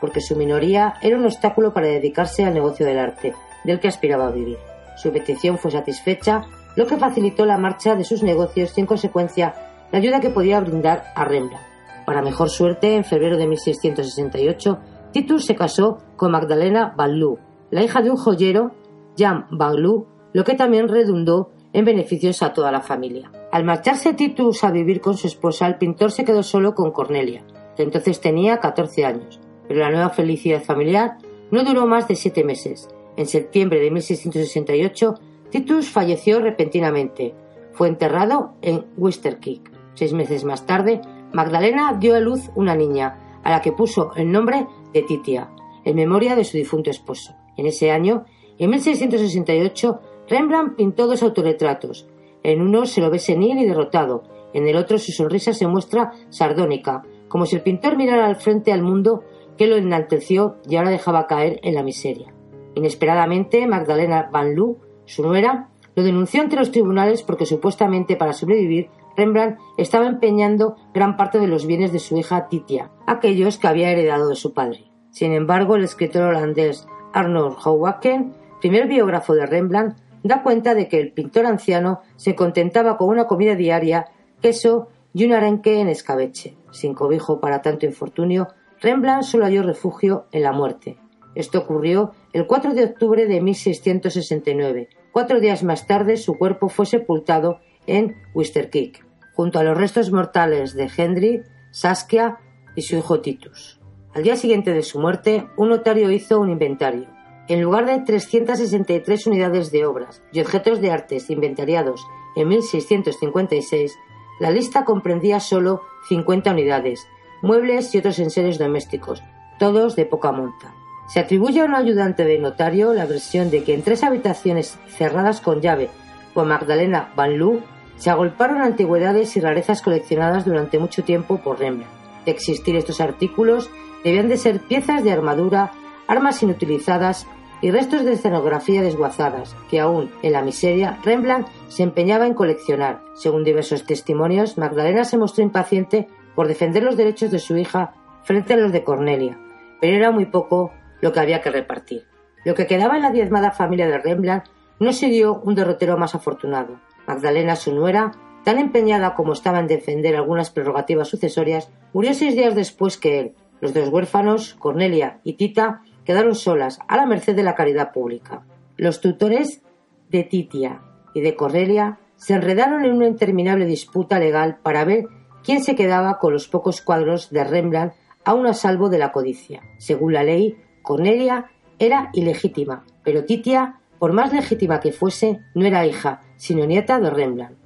porque 0.00 0.20
su 0.20 0.36
minoría 0.36 0.94
era 1.00 1.16
un 1.16 1.24
obstáculo 1.24 1.72
para 1.72 1.88
dedicarse 1.88 2.44
al 2.44 2.54
negocio 2.54 2.84
del 2.86 2.98
arte, 2.98 3.34
del 3.64 3.80
que 3.80 3.88
aspiraba 3.88 4.28
a 4.28 4.32
vivir. 4.32 4.58
Su 4.96 5.12
petición 5.12 5.58
fue 5.58 5.70
satisfecha, 5.70 6.42
lo 6.76 6.86
que 6.86 6.96
facilitó 6.96 7.46
la 7.46 7.58
marcha 7.58 7.94
de 7.94 8.04
sus 8.04 8.22
negocios 8.22 8.72
y, 8.76 8.80
en 8.80 8.86
consecuencia, 8.86 9.54
la 9.90 9.98
ayuda 9.98 10.20
que 10.20 10.30
podía 10.30 10.60
brindar 10.60 11.04
a 11.14 11.24
Rembrandt. 11.24 11.66
Para 12.04 12.22
mejor 12.22 12.50
suerte, 12.50 12.96
en 12.96 13.04
febrero 13.04 13.36
de 13.36 13.46
1668, 13.46 14.78
Titus 15.14 15.44
se 15.44 15.54
casó 15.54 15.98
con 16.16 16.32
Magdalena 16.32 16.92
Van 16.96 17.20
Loo, 17.20 17.38
la 17.70 17.84
hija 17.84 18.02
de 18.02 18.10
un 18.10 18.16
joyero, 18.16 18.72
Jan 19.16 19.46
Van 19.52 19.80
Loo, 19.80 20.08
lo 20.32 20.42
que 20.42 20.54
también 20.54 20.88
redundó 20.88 21.52
en 21.72 21.84
beneficios 21.84 22.42
a 22.42 22.52
toda 22.52 22.72
la 22.72 22.80
familia. 22.80 23.30
Al 23.52 23.62
marcharse 23.62 24.14
Titus 24.14 24.64
a 24.64 24.72
vivir 24.72 25.00
con 25.00 25.16
su 25.16 25.28
esposa, 25.28 25.68
el 25.68 25.78
pintor 25.78 26.10
se 26.10 26.24
quedó 26.24 26.42
solo 26.42 26.74
con 26.74 26.90
Cornelia, 26.90 27.44
que 27.76 27.84
entonces 27.84 28.20
tenía 28.20 28.58
14 28.58 29.04
años, 29.04 29.38
pero 29.68 29.78
la 29.78 29.90
nueva 29.90 30.10
felicidad 30.10 30.64
familiar 30.64 31.18
no 31.52 31.62
duró 31.62 31.86
más 31.86 32.08
de 32.08 32.16
siete 32.16 32.42
meses. 32.42 32.88
En 33.16 33.28
septiembre 33.28 33.78
de 33.78 33.92
1668, 33.92 35.14
Titus 35.50 35.90
falleció 35.90 36.40
repentinamente. 36.40 37.36
Fue 37.72 37.86
enterrado 37.86 38.54
en 38.62 38.84
Wisterkick. 38.96 39.70
Seis 39.94 40.12
meses 40.12 40.42
más 40.42 40.66
tarde, 40.66 41.02
Magdalena 41.32 41.96
dio 42.00 42.16
a 42.16 42.20
luz 42.20 42.50
una 42.56 42.74
niña, 42.74 43.20
a 43.44 43.50
la 43.50 43.62
que 43.62 43.70
puso 43.70 44.12
el 44.16 44.32
nombre 44.32 44.66
de 44.94 45.02
Titia, 45.02 45.50
en 45.84 45.96
memoria 45.96 46.36
de 46.36 46.44
su 46.44 46.56
difunto 46.56 46.88
esposo. 46.88 47.34
En 47.56 47.66
ese 47.66 47.90
año, 47.90 48.24
en 48.58 48.70
1668, 48.70 50.00
Rembrandt 50.28 50.76
pintó 50.76 51.06
dos 51.06 51.22
autorretratos. 51.22 52.08
En 52.42 52.62
uno 52.62 52.86
se 52.86 53.00
lo 53.00 53.10
ve 53.10 53.18
senil 53.18 53.58
y 53.58 53.66
derrotado, 53.66 54.22
en 54.54 54.68
el 54.68 54.76
otro 54.76 54.98
su 54.98 55.12
sonrisa 55.12 55.52
se 55.52 55.66
muestra 55.66 56.12
sardónica, 56.30 57.02
como 57.28 57.44
si 57.44 57.56
el 57.56 57.62
pintor 57.62 57.96
mirara 57.96 58.26
al 58.26 58.36
frente 58.36 58.72
al 58.72 58.82
mundo 58.82 59.24
que 59.58 59.66
lo 59.66 59.76
enalteció 59.76 60.56
y 60.68 60.76
ahora 60.76 60.90
dejaba 60.90 61.26
caer 61.26 61.58
en 61.62 61.74
la 61.74 61.82
miseria. 61.82 62.32
Inesperadamente, 62.74 63.66
Magdalena 63.66 64.28
Van 64.32 64.54
Loo 64.54 64.78
su 65.04 65.22
nuera 65.22 65.68
lo 65.94 66.02
denunció 66.02 66.40
ante 66.40 66.56
los 66.56 66.70
tribunales 66.70 67.22
porque 67.22 67.46
supuestamente 67.46 68.16
para 68.16 68.32
sobrevivir 68.32 68.90
Rembrandt 69.16 69.58
estaba 69.76 70.06
empeñando 70.06 70.76
gran 70.92 71.16
parte 71.16 71.38
de 71.38 71.46
los 71.46 71.66
bienes 71.66 71.92
de 71.92 71.98
su 71.98 72.16
hija 72.16 72.48
Titia, 72.48 72.90
aquellos 73.06 73.58
que 73.58 73.68
había 73.68 73.90
heredado 73.90 74.28
de 74.28 74.36
su 74.36 74.52
padre. 74.52 74.90
Sin 75.10 75.32
embargo, 75.32 75.76
el 75.76 75.84
escritor 75.84 76.22
holandés 76.24 76.86
Arnold 77.12 77.56
Houwaken, 77.56 78.34
primer 78.60 78.88
biógrafo 78.88 79.34
de 79.34 79.46
Rembrandt, 79.46 79.98
da 80.24 80.42
cuenta 80.42 80.74
de 80.74 80.88
que 80.88 80.98
el 80.98 81.12
pintor 81.12 81.46
anciano 81.46 82.00
se 82.16 82.34
contentaba 82.34 82.96
con 82.96 83.08
una 83.08 83.26
comida 83.26 83.54
diaria, 83.54 84.06
queso 84.40 84.88
y 85.12 85.24
un 85.24 85.32
arenque 85.32 85.80
en 85.80 85.88
escabeche. 85.88 86.56
Sin 86.72 86.94
cobijo 86.94 87.40
para 87.40 87.62
tanto 87.62 87.86
infortunio, 87.86 88.48
Rembrandt 88.80 89.24
solo 89.24 89.44
halló 89.44 89.62
refugio 89.62 90.26
en 90.32 90.42
la 90.42 90.52
muerte. 90.52 90.98
Esto 91.34 91.60
ocurrió 91.60 92.12
el 92.32 92.46
4 92.46 92.74
de 92.74 92.84
octubre 92.84 93.26
de 93.26 93.40
1669. 93.40 94.88
Cuatro 95.12 95.40
días 95.40 95.62
más 95.62 95.86
tarde 95.86 96.16
su 96.16 96.34
cuerpo 96.34 96.68
fue 96.68 96.86
sepultado 96.86 97.60
en 97.86 98.16
Wisterkick, 98.34 99.04
junto 99.34 99.58
a 99.58 99.64
los 99.64 99.76
restos 99.76 100.10
mortales 100.10 100.74
de 100.74 100.90
Henry, 100.96 101.42
Saskia 101.70 102.38
y 102.74 102.82
su 102.82 102.96
hijo 102.96 103.20
Titus. 103.20 103.80
Al 104.14 104.22
día 104.22 104.36
siguiente 104.36 104.72
de 104.72 104.82
su 104.82 105.00
muerte, 105.00 105.48
un 105.56 105.70
notario 105.70 106.10
hizo 106.10 106.38
un 106.40 106.50
inventario. 106.50 107.08
En 107.48 107.60
lugar 107.60 107.86
de 107.86 107.98
363 108.00 109.26
unidades 109.26 109.70
de 109.70 109.84
obras 109.84 110.22
y 110.32 110.40
objetos 110.40 110.80
de 110.80 110.90
artes 110.90 111.28
inventariados 111.30 112.06
en 112.36 112.48
1656, 112.48 113.98
la 114.40 114.50
lista 114.50 114.84
comprendía 114.84 115.40
solo 115.40 115.82
50 116.08 116.52
unidades, 116.52 117.06
muebles 117.42 117.94
y 117.94 117.98
otros 117.98 118.18
enseres 118.18 118.58
domésticos, 118.58 119.22
todos 119.58 119.96
de 119.96 120.06
poca 120.06 120.32
monta. 120.32 120.74
Se 121.08 121.20
atribuye 121.20 121.60
a 121.60 121.64
un 121.64 121.74
ayudante 121.74 122.24
de 122.24 122.38
notario 122.38 122.94
la 122.94 123.06
versión 123.06 123.50
de 123.50 123.62
que 123.62 123.74
en 123.74 123.82
tres 123.82 124.02
habitaciones 124.02 124.78
cerradas 124.88 125.40
con 125.40 125.60
llave 125.60 125.90
por 126.32 126.46
Magdalena 126.46 127.12
Van 127.14 127.38
Loo 127.38 127.60
se 127.96 128.10
agolparon 128.10 128.60
antigüedades 128.60 129.36
y 129.36 129.40
rarezas 129.40 129.82
coleccionadas 129.82 130.44
durante 130.44 130.78
mucho 130.78 131.04
tiempo 131.04 131.38
por 131.38 131.58
Rembrandt. 131.58 131.92
De 132.24 132.30
existir 132.30 132.76
estos 132.76 133.00
artículos, 133.00 133.70
debían 134.02 134.28
de 134.28 134.36
ser 134.36 134.60
piezas 134.60 135.04
de 135.04 135.12
armadura, 135.12 135.72
armas 136.06 136.42
inutilizadas 136.42 137.26
y 137.60 137.70
restos 137.70 138.04
de 138.04 138.12
escenografía 138.12 138.82
desguazadas, 138.82 139.56
que 139.70 139.80
aún 139.80 140.10
en 140.22 140.32
la 140.32 140.42
miseria 140.42 140.98
Rembrandt 141.02 141.48
se 141.68 141.82
empeñaba 141.82 142.26
en 142.26 142.34
coleccionar. 142.34 143.00
Según 143.14 143.44
diversos 143.44 143.84
testimonios, 143.84 144.58
Magdalena 144.58 145.04
se 145.04 145.16
mostró 145.16 145.44
impaciente 145.44 146.08
por 146.34 146.48
defender 146.48 146.82
los 146.82 146.96
derechos 146.96 147.30
de 147.30 147.38
su 147.38 147.56
hija 147.56 147.94
frente 148.22 148.54
a 148.54 148.56
los 148.56 148.72
de 148.72 148.84
Cornelia, 148.84 149.38
pero 149.80 149.96
era 149.96 150.10
muy 150.10 150.26
poco 150.26 150.72
lo 151.00 151.12
que 151.12 151.20
había 151.20 151.40
que 151.40 151.50
repartir. 151.50 152.06
Lo 152.44 152.54
que 152.54 152.66
quedaba 152.66 152.96
en 152.96 153.02
la 153.02 153.10
diezmada 153.10 153.50
familia 153.50 153.86
de 153.86 153.98
Rembrandt 153.98 154.46
no 154.78 154.92
siguió 154.92 155.40
un 155.40 155.54
derrotero 155.54 155.96
más 155.96 156.14
afortunado. 156.14 156.80
Magdalena, 157.06 157.56
su 157.56 157.74
nuera, 157.74 158.12
tan 158.44 158.58
empeñada 158.58 159.14
como 159.14 159.32
estaba 159.32 159.60
en 159.60 159.66
defender 159.66 160.16
algunas 160.16 160.50
prerrogativas 160.50 161.08
sucesorias, 161.08 161.70
murió 161.92 162.14
seis 162.14 162.34
días 162.34 162.54
después 162.54 162.98
que 162.98 163.20
él. 163.20 163.34
Los 163.60 163.72
dos 163.72 163.88
huérfanos, 163.88 164.54
Cornelia 164.54 165.20
y 165.24 165.34
Tita, 165.34 165.82
quedaron 166.04 166.34
solas, 166.34 166.78
a 166.86 166.96
la 166.96 167.06
merced 167.06 167.34
de 167.34 167.42
la 167.42 167.54
caridad 167.54 167.92
pública. 167.92 168.44
Los 168.76 169.00
tutores 169.00 169.62
de 170.10 170.24
Titia 170.24 170.82
y 171.14 171.20
de 171.20 171.34
Cornelia 171.34 171.98
se 172.16 172.34
enredaron 172.34 172.84
en 172.84 172.92
una 172.92 173.06
interminable 173.06 173.64
disputa 173.64 174.18
legal 174.18 174.58
para 174.62 174.84
ver 174.84 175.06
quién 175.42 175.62
se 175.62 175.74
quedaba 175.74 176.18
con 176.18 176.32
los 176.32 176.48
pocos 176.48 176.80
cuadros 176.80 177.30
de 177.30 177.44
Rembrandt 177.44 177.94
aún 178.24 178.46
a 178.46 178.54
salvo 178.54 178.88
de 178.88 178.98
la 178.98 179.12
codicia. 179.12 179.62
Según 179.78 180.12
la 180.12 180.22
ley, 180.22 180.56
Cornelia 180.82 181.50
era 181.78 182.10
ilegítima, 182.12 182.84
pero 183.02 183.24
Titia, 183.24 183.80
por 184.04 184.12
más 184.12 184.34
legítima 184.34 184.80
que 184.80 184.92
fuese, 184.92 185.40
no 185.54 185.64
era 185.64 185.86
hija, 185.86 186.20
sino 186.36 186.66
nieta 186.66 187.00
de 187.00 187.08
Rembrandt. 187.08 187.56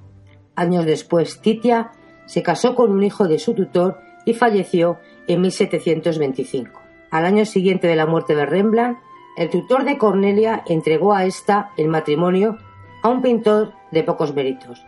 Años 0.55 0.85
después, 0.85 1.41
Titia 1.41 1.91
se 2.27 2.43
casó 2.43 2.75
con 2.75 2.93
un 2.93 3.03
hijo 3.03 3.27
de 3.27 3.39
su 3.39 3.53
tutor 3.53 3.99
y 4.23 4.33
falleció 4.33 4.99
en 5.27 5.41
1725. 5.41 6.79
Al 7.11 7.25
año 7.25 7.43
siguiente 7.43 7.87
de 7.87 7.97
la 7.97 8.05
muerte 8.05 8.35
de 8.35 8.45
Rembrandt, 8.45 8.99
el 9.35 9.49
tutor 9.49 9.83
de 9.83 9.97
Cornelia 9.97 10.63
entregó 10.65 11.13
a 11.13 11.25
ésta 11.25 11.71
el 11.75 11.89
matrimonio 11.89 12.57
a 13.03 13.09
un 13.09 13.21
pintor 13.21 13.73
de 13.91 14.03
pocos 14.03 14.33
méritos. 14.33 14.81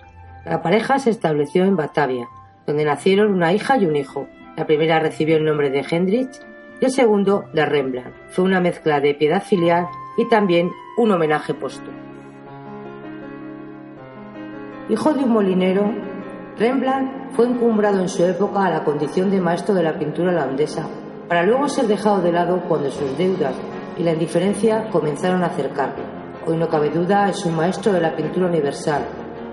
La 0.45 0.61
pareja 0.61 0.99
se 0.99 1.09
estableció 1.09 1.65
en 1.65 1.75
Batavia, 1.75 2.29
donde 2.65 2.85
nacieron 2.85 3.33
una 3.33 3.51
hija 3.51 3.75
y 3.75 3.87
un 3.87 3.97
hijo. 3.97 4.25
La 4.55 4.65
primera 4.65 5.01
recibió 5.01 5.35
el 5.35 5.43
nombre 5.43 5.69
de 5.69 5.85
Hendrich 5.91 6.31
y 6.79 6.85
el 6.85 6.91
segundo 6.91 7.43
de 7.51 7.65
Rembrandt. 7.65 8.15
Fue 8.29 8.45
una 8.45 8.61
mezcla 8.61 9.01
de 9.01 9.15
piedad 9.15 9.43
filial 9.43 9.87
y 10.17 10.29
también 10.29 10.71
un 10.97 11.11
homenaje 11.11 11.53
póstumo. 11.53 11.97
Hijo 14.89 15.13
de 15.13 15.23
un 15.23 15.31
molinero, 15.31 15.93
Rembrandt 16.57 17.31
fue 17.31 17.47
encumbrado 17.47 18.01
en 18.01 18.09
su 18.09 18.25
época 18.25 18.65
a 18.65 18.69
la 18.69 18.83
condición 18.83 19.31
de 19.31 19.39
maestro 19.39 19.73
de 19.73 19.83
la 19.83 19.97
pintura 19.97 20.31
holandesa, 20.31 20.85
para 21.29 21.43
luego 21.43 21.69
ser 21.69 21.87
dejado 21.87 22.21
de 22.21 22.33
lado 22.33 22.61
cuando 22.67 22.91
sus 22.91 23.17
deudas 23.17 23.55
y 23.97 24.03
la 24.03 24.11
indiferencia 24.11 24.89
comenzaron 24.89 25.43
a 25.43 25.47
acercarlo. 25.47 26.03
Hoy 26.45 26.57
no 26.57 26.67
cabe 26.67 26.89
duda, 26.89 27.29
es 27.29 27.45
un 27.45 27.55
maestro 27.55 27.93
de 27.93 28.01
la 28.01 28.15
pintura 28.15 28.47
universal 28.47 29.05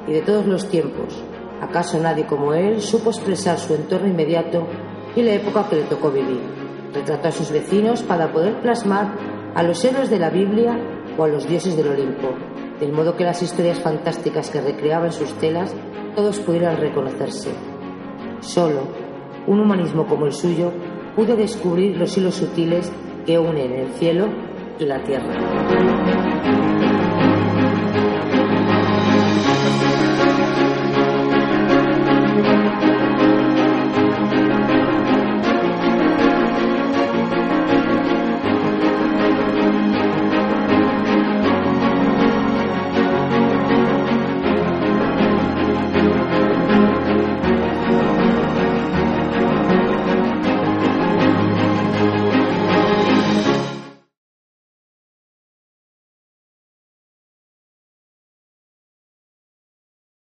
y 0.09 0.13
de 0.13 0.23
todos 0.23 0.47
los 0.47 0.69
tiempos. 0.69 1.23
¿Acaso 1.61 2.01
nadie 2.01 2.27
como 2.27 2.53
él 2.53 2.81
supo 2.81 3.11
expresar 3.11 3.59
su 3.59 3.75
entorno 3.75 4.09
inmediato 4.09 4.67
y 5.15 5.23
la 5.23 5.35
época 5.35 5.69
que 5.69 5.77
le 5.77 5.83
tocó 5.83 6.11
vivir? 6.11 6.41
Retrató 6.93 7.29
a 7.29 7.33
sus 7.33 7.53
vecinos 7.53 8.03
para 8.03 8.33
poder 8.33 8.61
plasmar 8.61 9.13
a 9.55 9.63
los 9.63 9.85
héroes 9.85 10.11
de 10.11 10.19
la 10.19 10.31
Biblia 10.31 10.79
o 11.19 11.25
a 11.25 11.29
los 11.29 11.47
dioses 11.47 11.77
del 11.77 11.89
Olimpo, 11.89 12.31
del 12.81 12.93
modo 12.93 13.17
que 13.17 13.25
las 13.25 13.43
historias 13.43 13.81
fantásticas 13.81 14.49
que 14.49 14.61
recreaba 14.63 15.07
en 15.07 15.13
sus 15.13 15.35
telas 15.35 15.75
todos 16.15 16.39
pudieran 16.39 16.79
reconocerse. 16.79 17.51
Solo 18.41 18.83
un 19.47 19.61
humanismo 19.61 20.07
como 20.07 20.27
el 20.27 20.33
suyo 20.33 20.73
pudo 21.17 21.37
descubrir 21.37 21.97
los 21.97 22.17
hilos 22.17 22.37
sutiles 22.37 22.91
que 23.27 23.39
unen 23.39 23.73
el 23.73 23.89
cielo 23.95 24.29
y 24.79 24.85
la 24.85 25.03
tierra. 25.03 26.18